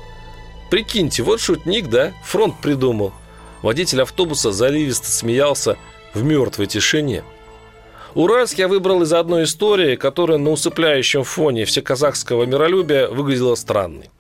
Прикиньте, 0.71 1.23
вот 1.23 1.41
шутник, 1.41 1.89
да, 1.89 2.13
фронт 2.25 2.55
придумал– 2.63 3.13
Водитель 3.63 4.03
автобуса 4.03 4.53
заливисто 4.53 5.11
смеялся 5.11 5.77
в 6.15 6.23
мертвой 6.23 6.67
тишине. 6.67 7.25
Уральск 8.15 8.59
я 8.59 8.69
выбрал 8.69 9.03
из 9.03 9.13
одной 9.13 9.45
истории, 9.45 9.97
которая 9.97 10.39
на 10.39 10.51
усыпляющем 10.51 11.25
фоне 11.25 11.65
всеказахского 11.65 12.45
миролюбия 12.45 13.09
выглядела 13.09 13.55
странной. 13.55 14.11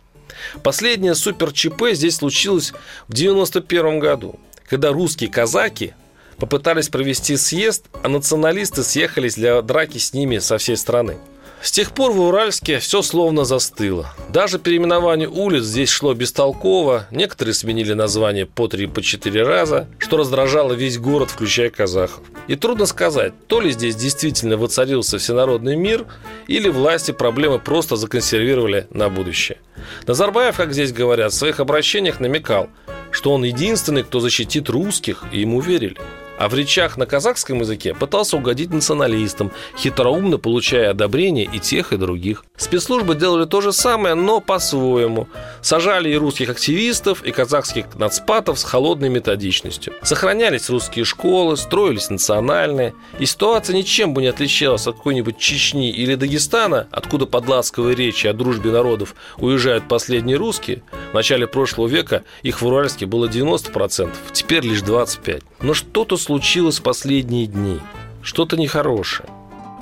Последнее 0.63 1.15
супер-ЧП 1.15 1.93
здесь 1.93 2.17
случилось 2.17 2.73
в 3.09 3.15
91 3.15 3.99
году, 3.99 4.39
когда 4.69 4.93
русские 4.93 5.31
казаки 5.31 5.95
попытались 6.37 6.89
провести 6.89 7.37
съезд, 7.37 7.87
а 8.03 8.09
националисты 8.09 8.85
съехались 8.85 9.35
для 9.35 9.61
драки 9.63 9.99
с 9.99 10.13
ними 10.13 10.39
со 10.39 10.59
всей 10.59 10.77
страны. 10.77 11.17
С 11.61 11.73
тех 11.73 11.93
пор 11.93 12.13
в 12.13 12.21
Уральске 12.21 12.79
все 12.79 13.03
словно 13.03 13.45
застыло. 13.45 14.15
Даже 14.31 14.59
переименование 14.59 15.29
улиц 15.29 15.65
здесь 15.65 15.89
шло 15.89 16.15
бестолково, 16.15 17.07
некоторые 17.11 17.53
сменили 17.53 17.95
название 17.95 18.47
по 18.47 18.69
три, 18.69 18.87
по 18.87 19.03
четыре 19.03 19.43
раза, 19.43 19.89
что 19.99 20.17
раздражало 20.17 20.73
весь 20.73 20.99
город, 20.99 21.31
включая 21.31 21.71
казахов. 21.71 22.23
И 22.47 22.55
трудно 22.55 22.87
сказать, 22.87 23.33
то 23.49 23.61
ли 23.61 23.73
здесь 23.73 23.97
действительно 23.97 24.57
воцарился 24.57 25.19
всенародный 25.19 25.77
мир, 25.77 26.07
или 26.47 26.69
власти 26.69 27.11
проблемы 27.11 27.59
просто 27.59 27.97
законсервировали 27.97 28.87
на 28.91 29.09
будущее. 29.09 29.59
Назарбаев, 30.07 30.57
как 30.57 30.73
здесь 30.73 30.93
говорят, 30.93 31.33
в 31.33 31.37
своих 31.37 31.59
обращениях 31.59 32.21
намекал, 32.21 32.69
что 33.11 33.33
он 33.33 33.43
единственный, 33.43 34.05
кто 34.05 34.21
защитит 34.21 34.69
русских, 34.69 35.25
и 35.33 35.41
ему 35.41 35.61
верили 35.61 35.97
а 36.39 36.49
в 36.49 36.55
речах 36.55 36.97
на 36.97 37.07
казахском 37.07 37.61
языке 37.61 37.95
пытался 37.95 38.37
угодить 38.37 38.71
националистам, 38.71 39.51
хитроумно 39.77 40.39
получая 40.39 40.91
одобрение 40.91 41.49
и 41.53 41.59
тех, 41.59 41.93
и 41.93 41.97
других. 41.97 42.45
Спецслужбы 42.57 43.15
делали 43.15 43.45
то 43.45 43.61
же 43.61 43.73
самое, 43.73 44.15
но 44.15 44.41
по-своему. 44.41 45.29
Сажали 45.61 46.11
и 46.11 46.17
русских 46.17 46.49
активистов, 46.49 47.23
и 47.25 47.31
казахских 47.31 47.95
нацпатов 47.97 48.59
с 48.59 48.65
холодной 48.65 49.09
методичностью. 49.09 49.95
Сохранялись 50.03 50.71
русские 50.71 51.05
школы, 51.05 51.57
строились 51.57 52.11
национальные. 52.11 52.95
И 53.19 53.27
ситуация 53.27 53.77
ничем 53.77 54.15
бы 54.15 54.23
не 54.23 54.29
отличалась 54.29 54.87
от 54.87 54.97
какой-нибудь 54.97 55.39
Чечни 55.39 55.91
или 55.91 56.15
Дагестана, 56.15 56.89
откуда 56.91 57.27
под 57.27 57.49
ласковой 57.49 57.95
речи 57.95 58.27
о 58.27 58.33
дружбе 58.33 58.71
народов 58.71 59.15
уезжают 59.39 59.89
последние 59.89 60.37
русские. 60.37 60.83
В 61.11 61.15
начале 61.15 61.47
прошлого 61.47 61.89
века 61.89 62.25
их 62.43 62.61
в 62.61 62.67
Уральске 62.67 63.07
было 63.07 63.27
90%, 63.27 64.11
теперь 64.33 64.65
лишь 64.65 64.83
25%. 64.83 65.43
Но 65.61 65.75
что-то 65.75 66.17
случилось 66.29 66.79
в 66.79 66.83
последние 66.83 67.47
дни. 67.47 67.81
Что-то 68.23 68.59
нехорошее. 68.59 69.31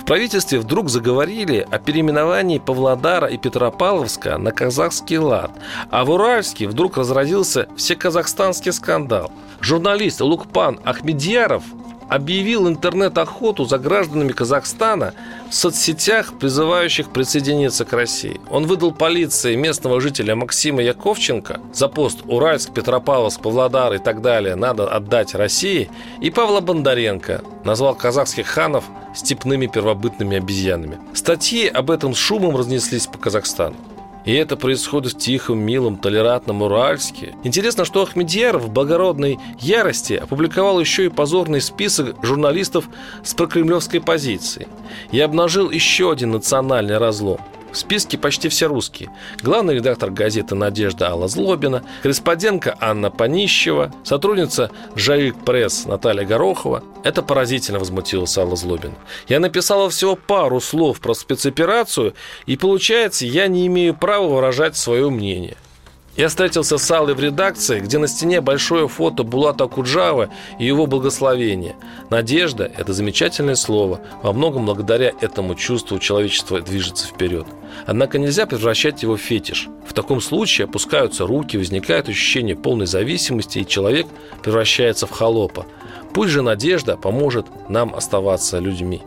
В 0.00 0.04
правительстве 0.04 0.60
вдруг 0.60 0.88
заговорили 0.88 1.66
о 1.68 1.80
переименовании 1.80 2.60
Павлодара 2.60 3.26
и 3.26 3.36
Петропавловска 3.36 4.38
на 4.38 4.52
казахский 4.52 5.18
лад, 5.18 5.50
а 5.90 6.04
в 6.04 6.10
Уральске 6.10 6.68
вдруг 6.68 6.98
разразился 6.98 7.66
всеказахстанский 7.76 8.70
скандал. 8.70 9.32
Журналист 9.60 10.20
Лукпан 10.20 10.78
Ахмедьяров 10.84 11.64
объявил 12.08 12.68
интернет-охоту 12.68 13.64
за 13.64 13.78
гражданами 13.78 14.32
Казахстана 14.32 15.14
в 15.50 15.54
соцсетях, 15.54 16.38
призывающих 16.38 17.10
присоединиться 17.10 17.84
к 17.84 17.92
России. 17.92 18.40
Он 18.50 18.66
выдал 18.66 18.92
полиции 18.92 19.54
местного 19.56 20.00
жителя 20.00 20.34
Максима 20.34 20.82
Яковченко 20.82 21.60
за 21.72 21.88
пост 21.88 22.20
Уральск, 22.26 22.72
Петропавловск, 22.72 23.40
Павлодар 23.40 23.94
и 23.94 23.98
так 23.98 24.22
далее 24.22 24.54
надо 24.54 24.88
отдать 24.88 25.34
России, 25.34 25.90
и 26.20 26.30
Павла 26.30 26.60
Бондаренко 26.60 27.42
назвал 27.64 27.94
казахских 27.94 28.46
ханов 28.46 28.84
степными 29.14 29.66
первобытными 29.66 30.36
обезьянами. 30.36 30.98
Статьи 31.14 31.66
об 31.66 31.90
этом 31.90 32.14
с 32.14 32.18
шумом 32.18 32.56
разнеслись 32.56 33.06
по 33.06 33.18
Казахстану. 33.18 33.76
И 34.26 34.34
это 34.34 34.56
происходит 34.56 35.12
в 35.12 35.18
тихом, 35.18 35.60
милом, 35.60 35.96
толерантном 35.96 36.62
Уральске. 36.62 37.34
Интересно, 37.44 37.84
что 37.84 38.02
Ахмедьяров 38.02 38.64
в 38.64 38.70
благородной 38.70 39.38
ярости 39.60 40.14
опубликовал 40.14 40.80
еще 40.80 41.06
и 41.06 41.08
позорный 41.08 41.60
список 41.60 42.22
журналистов 42.24 42.88
с 43.22 43.34
прокремлевской 43.34 44.00
позиции 44.00 44.66
и 45.12 45.20
обнажил 45.20 45.70
еще 45.70 46.10
один 46.10 46.32
национальный 46.32 46.98
разлом– 46.98 47.40
в 47.76 47.78
списке 47.78 48.16
почти 48.16 48.48
все 48.48 48.68
русские. 48.68 49.10
Главный 49.42 49.74
редактор 49.74 50.10
газеты 50.10 50.54
«Надежда» 50.54 51.10
Алла 51.10 51.28
Злобина, 51.28 51.84
корреспондентка 52.02 52.74
Анна 52.80 53.10
Панищева, 53.10 53.92
сотрудница 54.02 54.70
«Жаик 54.94 55.36
Пресс» 55.44 55.84
Наталья 55.84 56.24
Горохова. 56.24 56.82
Это 57.04 57.22
поразительно 57.22 57.78
возмутилась 57.78 58.36
Алла 58.38 58.56
Злобина. 58.56 58.94
Я 59.28 59.40
написала 59.40 59.90
всего 59.90 60.16
пару 60.16 60.58
слов 60.60 61.00
про 61.00 61.12
спецоперацию, 61.12 62.14
и 62.46 62.56
получается, 62.56 63.26
я 63.26 63.46
не 63.46 63.66
имею 63.66 63.94
права 63.94 64.26
выражать 64.26 64.76
свое 64.76 65.10
мнение. 65.10 65.58
Я 66.16 66.28
встретился 66.28 66.78
с 66.78 66.90
Аллой 66.90 67.14
в 67.14 67.20
редакции, 67.20 67.78
где 67.78 67.98
на 67.98 68.08
стене 68.08 68.40
большое 68.40 68.88
фото 68.88 69.22
Булата 69.22 69.66
Куджава 69.66 70.30
и 70.58 70.64
его 70.64 70.86
благословения. 70.86 71.76
Надежда– 72.08 72.70
это 72.76 72.94
замечательное 72.94 73.54
слово. 73.54 74.00
Во 74.22 74.32
многом 74.32 74.64
благодаря 74.64 75.12
этому 75.20 75.54
чувству 75.54 75.98
человечество 75.98 76.62
движется 76.62 77.06
вперед. 77.06 77.46
Однако 77.84 78.18
нельзя 78.18 78.46
превращать 78.46 79.02
его 79.02 79.16
в 79.16 79.20
фетиш. 79.20 79.68
В 79.86 79.92
таком 79.92 80.22
случае 80.22 80.64
опускаются 80.64 81.26
руки, 81.26 81.58
возникает 81.58 82.08
ощущение 82.08 82.56
полной 82.56 82.86
зависимости, 82.86 83.58
и 83.58 83.66
человек 83.66 84.06
превращается 84.42 85.06
в 85.06 85.10
холопа. 85.10 85.66
Пусть 86.14 86.30
же 86.32 86.40
надежда 86.40 86.96
поможет 86.96 87.46
нам 87.68 87.94
оставаться 87.94 88.58
людьми. 88.58 89.02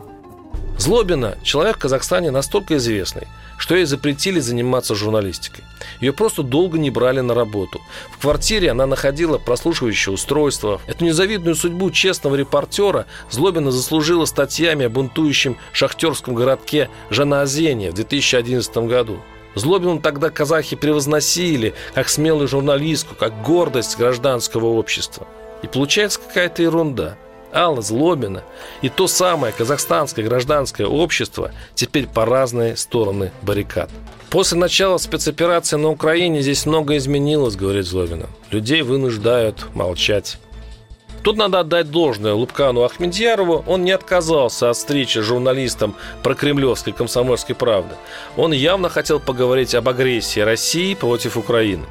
Злобина– 0.80 1.36
человек 1.42 1.76
в 1.76 1.80
Казахстане 1.80 2.30
настолько 2.30 2.78
известный, 2.78 3.28
что 3.58 3.76
ей 3.76 3.84
запретили 3.84 4.40
заниматься 4.40 4.94
журналистикой. 4.94 5.62
Ее 6.00 6.14
просто 6.14 6.42
долго 6.42 6.78
не 6.78 6.88
брали 6.88 7.20
на 7.20 7.34
работу. 7.34 7.82
В 8.10 8.18
квартире 8.18 8.70
она 8.70 8.86
находила 8.86 9.36
прослушивающее 9.36 10.10
устройство. 10.10 10.80
Эту 10.86 11.04
незавидную 11.04 11.54
судьбу 11.54 11.90
честного 11.90 12.34
репортера 12.34 13.04
Злобина 13.30 13.70
заслужила 13.70 14.24
статьями 14.24 14.86
о 14.86 14.88
бунтующем 14.88 15.58
шахтерском 15.74 16.34
городке 16.34 16.88
Жанаозене 17.10 17.90
в 17.90 17.94
2011 17.96 18.74
году. 18.88 19.20
Злобину 19.54 20.00
тогда 20.00 20.30
казахи 20.30 20.76
превозносили 20.76 21.74
как 21.92 22.08
смелую 22.08 22.48
журналистку, 22.48 23.14
как 23.14 23.42
гордость 23.42 23.98
гражданского 23.98 24.68
общества. 24.68 25.28
И 25.62 25.66
получается 25.66 26.20
какая-то 26.26 26.62
ерунда– 26.62 27.18
Алла 27.52 27.82
Злобина 27.82 28.42
и 28.82 28.88
то 28.88 29.06
самое 29.06 29.52
казахстанское 29.52 30.24
гражданское 30.24 30.86
общество 30.86 31.52
теперь 31.74 32.06
по 32.06 32.24
разные 32.24 32.76
стороны 32.76 33.32
баррикад. 33.42 33.90
После 34.30 34.58
начала 34.58 34.98
спецоперации 34.98 35.76
на 35.76 35.88
Украине 35.88 36.40
здесь 36.40 36.64
много 36.64 36.96
изменилось, 36.96 37.56
говорит 37.56 37.86
Злобина. 37.86 38.28
Людей 38.50 38.82
вынуждают 38.82 39.74
молчать. 39.74 40.38
Тут 41.22 41.36
надо 41.36 41.60
отдать 41.60 41.90
должное 41.90 42.32
Лубкану 42.32 42.82
Ахмедьярову. 42.82 43.62
Он 43.66 43.84
не 43.84 43.90
отказался 43.90 44.70
от 44.70 44.76
встречи 44.76 45.18
с 45.18 45.24
журналистом 45.24 45.94
про 46.22 46.34
кремлевской 46.34 46.92
комсомольской 46.92 47.54
правды. 47.54 47.94
Он 48.36 48.52
явно 48.52 48.88
хотел 48.88 49.20
поговорить 49.20 49.74
об 49.74 49.88
агрессии 49.88 50.40
России 50.40 50.94
против 50.94 51.36
Украины. 51.36 51.84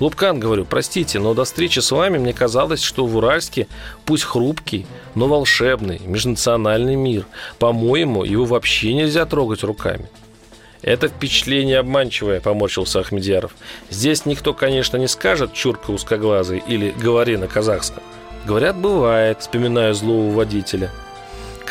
Лубкан, 0.00 0.40
говорю, 0.40 0.64
простите, 0.64 1.18
но 1.18 1.34
до 1.34 1.44
встречи 1.44 1.80
с 1.80 1.90
вами 1.90 2.18
мне 2.18 2.32
казалось, 2.32 2.82
что 2.82 3.06
в 3.06 3.16
Уральске, 3.16 3.66
пусть 4.04 4.24
хрупкий, 4.24 4.86
но 5.14 5.26
волшебный, 5.26 6.00
межнациональный 6.04 6.96
мир. 6.96 7.26
По-моему, 7.58 8.24
его 8.24 8.44
вообще 8.44 8.94
нельзя 8.94 9.26
трогать 9.26 9.62
руками. 9.62 10.08
Это 10.82 11.08
впечатление 11.08 11.78
обманчивое, 11.78 12.40
поморщился 12.40 13.00
Ахмедьяров. 13.00 13.52
Здесь 13.90 14.24
никто, 14.24 14.54
конечно, 14.54 14.96
не 14.96 15.08
скажет 15.08 15.52
«чурка 15.52 15.90
узкоглазый» 15.90 16.62
или 16.66 16.94
«говори 16.98 17.36
на 17.36 17.48
казахском». 17.48 18.02
Говорят, 18.46 18.76
бывает, 18.76 19.40
вспоминаю 19.40 19.94
злого 19.94 20.32
водителя. 20.32 20.90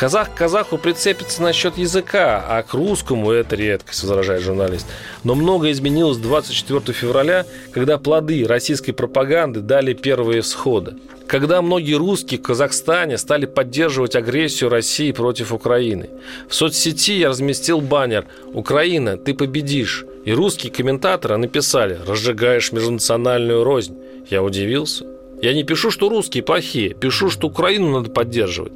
Казах 0.00 0.30
к 0.30 0.34
казаху 0.38 0.78
прицепится 0.78 1.42
насчет 1.42 1.76
языка, 1.76 2.42
а 2.48 2.62
к 2.62 2.72
русскому 2.72 3.32
это 3.32 3.54
редкость, 3.54 4.02
возражает 4.02 4.40
журналист. 4.40 4.86
Но 5.24 5.34
многое 5.34 5.72
изменилось 5.72 6.16
24 6.16 6.80
февраля, 6.96 7.44
когда 7.70 7.98
плоды 7.98 8.46
российской 8.46 8.92
пропаганды 8.92 9.60
дали 9.60 9.92
первые 9.92 10.40
всходы. 10.40 10.94
Когда 11.26 11.60
многие 11.60 11.98
русские 11.98 12.40
в 12.40 12.44
Казахстане 12.44 13.18
стали 13.18 13.44
поддерживать 13.44 14.16
агрессию 14.16 14.70
России 14.70 15.12
против 15.12 15.52
Украины. 15.52 16.08
В 16.48 16.54
соцсети 16.54 17.18
я 17.18 17.28
разместил 17.28 17.82
баннер 17.82 18.24
«Украина, 18.54 19.18
ты 19.18 19.34
победишь». 19.34 20.06
И 20.24 20.32
русские 20.32 20.72
комментаторы 20.72 21.36
написали 21.36 21.98
«Разжигаешь 22.06 22.72
межнациональную 22.72 23.64
рознь». 23.64 23.98
Я 24.30 24.42
удивился. 24.42 25.04
Я 25.42 25.52
не 25.52 25.62
пишу, 25.62 25.90
что 25.90 26.08
русские 26.08 26.42
плохие, 26.42 26.94
пишу, 26.94 27.28
что 27.28 27.48
Украину 27.48 27.90
надо 27.90 28.08
поддерживать. 28.08 28.72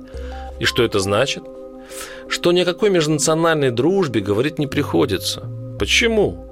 И 0.58 0.64
что 0.64 0.82
это 0.82 0.98
значит? 1.00 1.42
Что 2.28 2.52
ни 2.52 2.60
о 2.60 2.64
какой 2.64 2.90
межнациональной 2.90 3.70
дружбе 3.70 4.20
говорить 4.20 4.58
не 4.58 4.66
приходится. 4.66 5.48
Почему? 5.78 6.44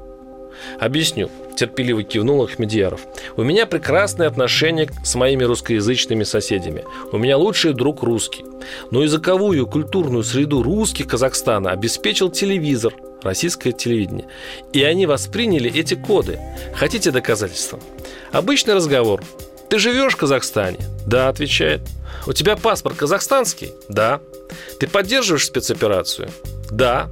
Объясню, 0.78 1.30
терпеливо 1.56 2.02
кивнул 2.02 2.42
Ахмедьяров. 2.44 3.00
У 3.36 3.42
меня 3.42 3.66
прекрасные 3.66 4.26
отношения 4.26 4.88
с 5.02 5.14
моими 5.14 5.44
русскоязычными 5.44 6.24
соседями. 6.24 6.84
У 7.10 7.18
меня 7.18 7.36
лучший 7.36 7.72
друг 7.72 8.02
русский. 8.02 8.44
Но 8.90 9.02
языковую 9.02 9.62
и 9.62 9.70
культурную 9.70 10.22
среду 10.24 10.62
русских 10.62 11.08
Казахстана 11.08 11.70
обеспечил 11.70 12.30
телевизор, 12.30 12.94
российское 13.22 13.72
телевидение. 13.72 14.26
И 14.72 14.82
они 14.82 15.06
восприняли 15.06 15.72
эти 15.72 15.94
коды. 15.94 16.38
Хотите 16.74 17.10
доказательства? 17.10 17.80
Обычный 18.30 18.74
разговор. 18.74 19.22
Ты 19.72 19.78
живешь 19.78 20.12
в 20.12 20.16
Казахстане? 20.18 20.80
Да, 21.06 21.30
отвечает. 21.30 21.80
У 22.26 22.34
тебя 22.34 22.56
паспорт 22.56 22.94
казахстанский? 22.94 23.72
Да. 23.88 24.20
Ты 24.78 24.86
поддерживаешь 24.86 25.46
спецоперацию? 25.46 26.28
Да. 26.70 27.08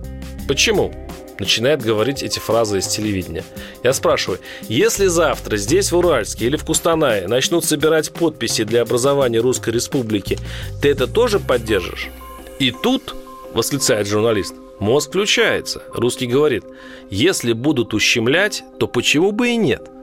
Почему? 0.47 0.93
Начинает 1.39 1.81
говорить 1.81 2.23
эти 2.23 2.39
фразы 2.39 2.81
из 2.81 2.87
телевидения. 2.87 3.45
Я 3.83 3.95
спрашиваю, 3.95 4.41
если 4.69 5.07
завтра 5.07 5.57
здесь, 5.57 5.91
в 5.91 5.97
Уральске 5.97 6.45
или 6.45 6.59
в 6.59 6.67
Кустанае, 6.67 7.29
начнут 7.29 7.65
собирать 7.65 8.13
подписи 8.13 8.65
для 8.65 8.83
образования 8.83 9.39
Русской 9.39 9.71
Республики, 9.71 10.39
ты 10.83 10.91
это 10.91 11.07
тоже 11.07 11.41
поддержишь? 11.41 12.11
И 12.59 12.73
тут, 12.73 13.15
восклицает 13.55 14.07
журналист, 14.07 14.55
мозг 14.81 15.09
включается. 15.09 15.83
Русский 15.95 16.27
говорит, 16.27 16.65
если 17.09 17.55
будут 17.55 17.95
ущемлять, 17.95 18.65
то 18.79 18.87
почему 18.87 19.33
бы 19.33 19.49
и 19.49 19.57
нет– 19.57 19.89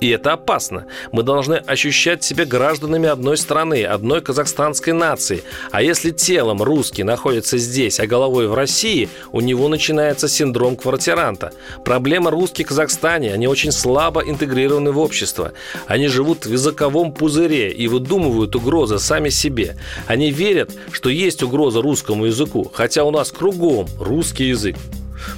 и 0.00 0.08
это 0.10 0.34
опасно. 0.34 0.86
Мы 1.12 1.22
должны 1.22 1.54
ощущать 1.54 2.22
себя 2.22 2.44
гражданами 2.44 3.08
одной 3.08 3.36
страны, 3.36 3.84
одной 3.84 4.20
казахстанской 4.20 4.92
нации. 4.92 5.42
А 5.70 5.82
если 5.82 6.10
телом 6.10 6.62
русский 6.62 7.02
находится 7.02 7.58
здесь, 7.58 7.98
а 8.00 8.06
головой 8.06 8.48
в 8.48 8.54
России, 8.54 9.08
у 9.32 9.40
него 9.40 9.68
начинается 9.68 10.28
синдром 10.28 10.76
квартиранта. 10.76 11.52
Проблема 11.84 12.30
русских 12.30 12.66
в 12.66 12.68
Казахстане. 12.68 13.32
Они 13.32 13.46
очень 13.46 13.72
слабо 13.72 14.22
интегрированы 14.22 14.92
в 14.92 14.98
общество. 14.98 15.52
Они 15.86 16.08
живут 16.08 16.46
в 16.46 16.52
языковом 16.52 17.12
пузыре 17.12 17.70
и 17.70 17.88
выдумывают 17.88 18.54
угрозы 18.54 18.98
сами 18.98 19.30
себе. 19.30 19.76
Они 20.06 20.30
верят, 20.30 20.72
что 20.92 21.08
есть 21.08 21.42
угроза 21.42 21.80
русскому 21.80 22.26
языку, 22.26 22.70
хотя 22.72 23.04
у 23.04 23.10
нас 23.10 23.30
кругом 23.30 23.86
русский 23.98 24.48
язык. 24.48 24.76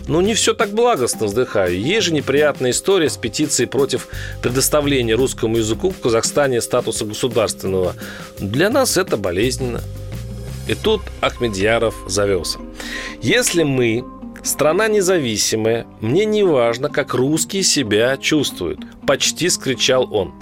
Ну, 0.06 0.20
не 0.20 0.34
все 0.34 0.54
так 0.54 0.70
благостно, 0.70 1.26
вздыхаю. 1.26 1.80
Есть 1.80 2.06
же 2.06 2.12
неприятная 2.12 2.70
история 2.70 3.08
с 3.08 3.16
петицией 3.16 3.68
против 3.68 4.08
предоставления 4.42 5.14
русскому 5.14 5.58
языку 5.58 5.90
в 5.90 6.00
Казахстане 6.00 6.60
статуса 6.60 7.04
государственного. 7.04 7.94
Для 8.38 8.70
нас 8.70 8.96
это 8.96 9.16
болезненно. 9.16 9.80
И 10.68 10.74
тут 10.74 11.00
Ахмедьяров 11.20 11.94
завелся. 12.06 12.58
Если 13.22 13.62
мы 13.62 14.04
Страна 14.42 14.88
независимая, 14.88 15.86
мне 16.00 16.24
не 16.24 16.42
важно, 16.42 16.88
как 16.88 17.14
русские 17.14 17.62
себя 17.62 18.16
чувствуют, 18.16 18.80
почти 19.06 19.48
скричал 19.48 20.08
он. 20.14 20.34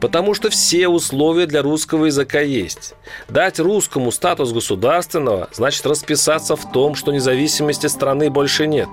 Потому 0.00 0.34
что 0.34 0.50
все 0.50 0.88
условия 0.88 1.46
для 1.46 1.62
русского 1.62 2.06
языка 2.06 2.40
есть. 2.40 2.94
Дать 3.28 3.60
русскому 3.60 4.10
статус 4.12 4.52
государственного 4.52 5.48
значит 5.52 5.86
расписаться 5.86 6.56
в 6.56 6.72
том, 6.72 6.94
что 6.94 7.12
независимости 7.12 7.86
страны 7.86 8.30
больше 8.30 8.66
нет. 8.66 8.88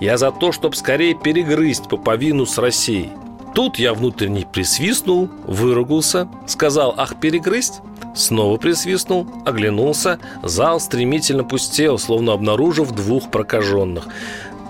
Я 0.00 0.16
за 0.16 0.30
то, 0.30 0.52
чтобы 0.52 0.76
скорее 0.76 1.14
перегрызть 1.14 1.88
пуповину 1.88 2.46
с 2.46 2.58
Россией. 2.58 3.10
Тут 3.54 3.78
я 3.78 3.94
внутренне 3.94 4.46
присвистнул, 4.52 5.28
выругался, 5.46 6.28
сказал 6.46 6.94
«Ах, 6.96 7.20
перегрызть?» 7.20 7.82
Снова 8.14 8.56
присвистнул, 8.56 9.26
оглянулся. 9.44 10.18
Зал 10.42 10.78
стремительно 10.78 11.42
пустел, 11.42 11.98
словно 11.98 12.32
обнаружив 12.32 12.92
двух 12.92 13.30
прокаженных. 13.30 14.06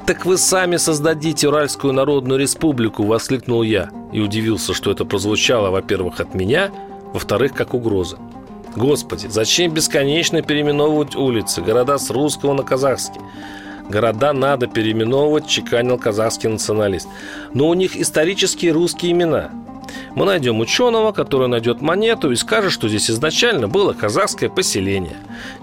«Так 0.06 0.26
вы 0.26 0.36
сами 0.38 0.76
создадите 0.76 1.48
Уральскую 1.48 1.92
Народную 1.92 2.40
Республику!»– 2.40 3.02
воскликнул 3.04 3.62
я. 3.62 3.90
И 4.12 4.20
удивился, 4.20 4.74
что 4.74 4.90
это 4.90 5.04
прозвучало, 5.04 5.70
во-первых, 5.70 6.20
от 6.20 6.34
меня, 6.34 6.70
во-вторых, 7.12 7.54
как 7.54 7.74
угроза. 7.74 8.18
Господи, 8.76 9.28
зачем 9.28 9.72
бесконечно 9.72 10.42
переименовывать 10.42 11.14
улицы, 11.14 11.62
города 11.62 11.96
с 11.96 12.10
русского 12.10 12.54
на 12.54 12.62
казахский? 12.62 13.20
Города 13.88 14.32
надо 14.32 14.66
переименовывать, 14.66 15.46
чеканил 15.46 15.98
казахский 15.98 16.48
националист. 16.48 17.08
Но 17.52 17.68
у 17.68 17.74
них 17.74 17.96
исторические 17.96 18.72
русские 18.72 19.12
имена– 19.12 19.50
мы 20.14 20.26
найдем 20.26 20.60
ученого, 20.60 21.12
который 21.12 21.48
найдет 21.48 21.80
монету 21.80 22.30
и 22.30 22.36
скажет, 22.36 22.72
что 22.72 22.88
здесь 22.88 23.10
изначально 23.10 23.68
было 23.68 23.92
казахское 23.92 24.48
поселение. 24.48 25.16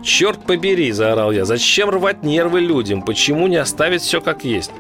«Черт 0.03 0.43
побери!»– 0.45 0.91
заорал 0.93 1.31
я. 1.31 1.45
«Зачем 1.45 1.89
рвать 1.89 2.23
нервы 2.23 2.59
людям? 2.59 3.01
Почему 3.01 3.47
не 3.47 3.57
оставить 3.57 4.01
все 4.01 4.21
как 4.21 4.43
есть?» 4.43 4.71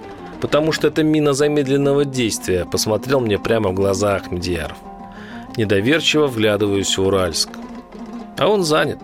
«Потому 0.41 0.71
что 0.71 0.87
это 0.87 1.03
мина 1.03 1.33
замедленного 1.33 2.03
действия»,– 2.03 2.65
посмотрел 2.71 3.19
мне 3.19 3.37
прямо 3.37 3.69
в 3.69 3.75
глаза 3.75 4.15
Ахмедьяров. 4.15 4.77
Недоверчиво 5.55 6.27
вглядываюсь 6.27 6.97
в 6.97 7.05
Уральск. 7.05 7.49
А 8.37 8.47
он 8.47 8.63
занят. 8.63 8.99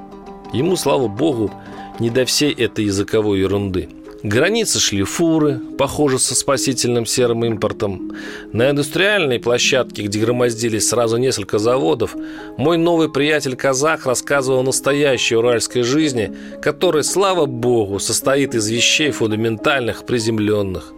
Ему, 0.53 0.75
слава 0.75 1.07
богу, 1.07 1.51
не 1.99 2.09
до 2.09 2.25
всей 2.25 2.51
этой 2.51 2.85
языковой 2.85 3.39
ерунды. 3.39 3.89
Границы 4.23 4.79
шли 4.79 5.03
фуры, 5.03 5.59
похоже, 5.77 6.17
со 6.17 6.33
спасительным 6.33 7.05
серым 7.05 7.45
импортом. 7.45 8.13
На 8.51 8.71
индустриальной 8.71 9.39
площадке, 9.39 10.03
где 10.03 10.19
громоздились 10.19 10.89
сразу 10.89 11.17
несколько 11.17 11.59
заводов, 11.59 12.15
мой 12.57 12.77
новый 12.77 13.11
приятель-казах 13.11 14.07
рассказывал 14.07 14.61
о 14.61 14.63
настоящей 14.63 15.35
уральской 15.35 15.83
жизни, 15.83 16.35
которая, 16.61 17.03
слава 17.03 17.45
богу, 17.45 17.99
состоит 17.99 18.55
из 18.55 18.67
вещей 18.67 19.11
фундаментальных, 19.11 20.03
приземленных. 20.05 20.93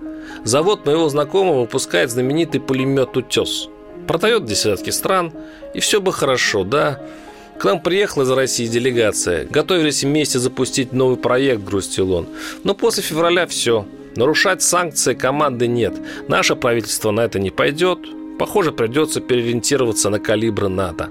Завод 0.45 0.86
моего 0.86 1.10
знакомого 1.10 1.62
выпускает 1.62 2.12
знаменитый 2.12 2.62
пулемет 2.62 3.17
«Утес». 3.17 3.67
Продает 4.08 4.45
десятки 4.45 4.91
стран, 4.91 5.34
и 5.73 5.82
все 5.82 5.99
бы 5.99 6.13
хорошо, 6.13 6.63
да, 6.63 7.01
к 7.60 7.65
нам 7.65 7.82
приехала 7.82 8.24
из 8.24 8.32
России 8.32 8.67
делегация. 8.67 9.45
Готовились 9.45 10.04
вместе 10.04 10.39
запустить 10.39 10.93
новый 10.93 11.17
проект, 11.17 11.62
грустил 11.62 12.13
он. 12.13 12.28
Но 12.63 12.74
после 12.74 13.04
февраля 13.04 13.48
все. 13.48 13.86
Нарушать 14.15 14.62
санкции 14.62 15.13
команды 15.13 15.67
нет. 15.67 15.93
Наше 16.30 16.56
правительство 16.56 17.12
на 17.12 17.22
это 17.22 17.38
не 17.38 17.52
пойдет. 17.52 18.00
Похоже, 18.39 18.72
придется 18.72 19.19
переориентироваться 19.19 20.10
на 20.10 20.19
калибры 20.19 20.69
НАТО. 20.69 21.10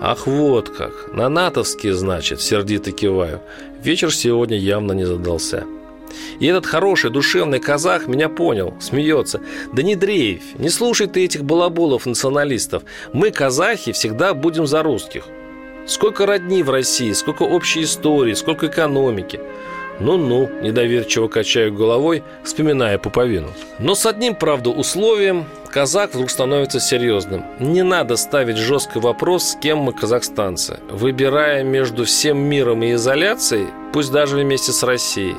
Ах, 0.00 0.28
вот 0.28 0.68
как. 0.70 1.12
На 1.12 1.28
натовские, 1.28 1.94
значит, 1.94 2.40
сердито 2.40 2.92
киваю. 2.92 3.40
Вечер 3.82 4.14
сегодня 4.14 4.56
явно 4.56 4.92
не 4.92 5.04
задался. 5.04 5.64
И 6.38 6.46
этот 6.46 6.66
хороший, 6.66 7.10
душевный 7.10 7.58
казах 7.58 8.06
меня 8.06 8.28
понял, 8.28 8.74
смеется. 8.80 9.40
Да 9.72 9.82
не 9.82 9.96
дрейф, 9.96 10.42
не 10.56 10.70
слушай 10.70 11.08
ты 11.08 11.24
этих 11.24 11.42
балаболов-националистов. 11.42 12.84
Мы, 13.12 13.32
казахи, 13.32 13.90
всегда 13.90 14.34
будем 14.34 14.68
за 14.68 14.84
русских. 14.84 15.24
Сколько 15.88 16.26
родни 16.26 16.62
в 16.62 16.68
России, 16.68 17.12
сколько 17.12 17.44
общей 17.44 17.82
истории, 17.82 18.34
сколько 18.34 18.66
экономики. 18.66 19.40
Ну-ну, 20.00 20.48
недоверчиво 20.60 21.28
качаю 21.28 21.72
головой, 21.72 22.22
вспоминая 22.44 22.98
пуповину. 22.98 23.48
Но 23.78 23.94
с 23.94 24.04
одним, 24.04 24.34
правда, 24.34 24.68
условием 24.68 25.46
казах 25.70 26.10
вдруг 26.10 26.30
становится 26.30 26.78
серьезным. 26.78 27.44
Не 27.58 27.82
надо 27.82 28.16
ставить 28.16 28.58
жесткий 28.58 28.98
вопрос, 28.98 29.44
с 29.44 29.56
кем 29.56 29.78
мы 29.78 29.94
казахстанцы. 29.94 30.78
Выбирая 30.90 31.64
между 31.64 32.04
всем 32.04 32.38
миром 32.38 32.82
и 32.82 32.92
изоляцией, 32.92 33.68
пусть 33.92 34.12
даже 34.12 34.36
вместе 34.36 34.72
с 34.72 34.82
Россией. 34.82 35.36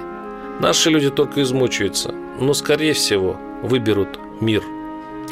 Наши 0.60 0.90
люди 0.90 1.12
только 1.12 1.44
измучаются, 1.44 2.12
но, 2.40 2.54
скорее 2.56 2.94
всего, 2.94 3.38
выберут 3.62 4.20
мир. 4.42 4.64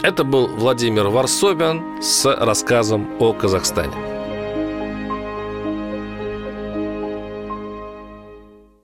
Это 0.03 0.23
был 0.23 0.47
Владимир 0.47 1.07
Варсобин 1.07 2.01
с 2.03 2.23
рассказом 2.25 3.09
о 3.19 3.33
Казахстане. 3.33 4.16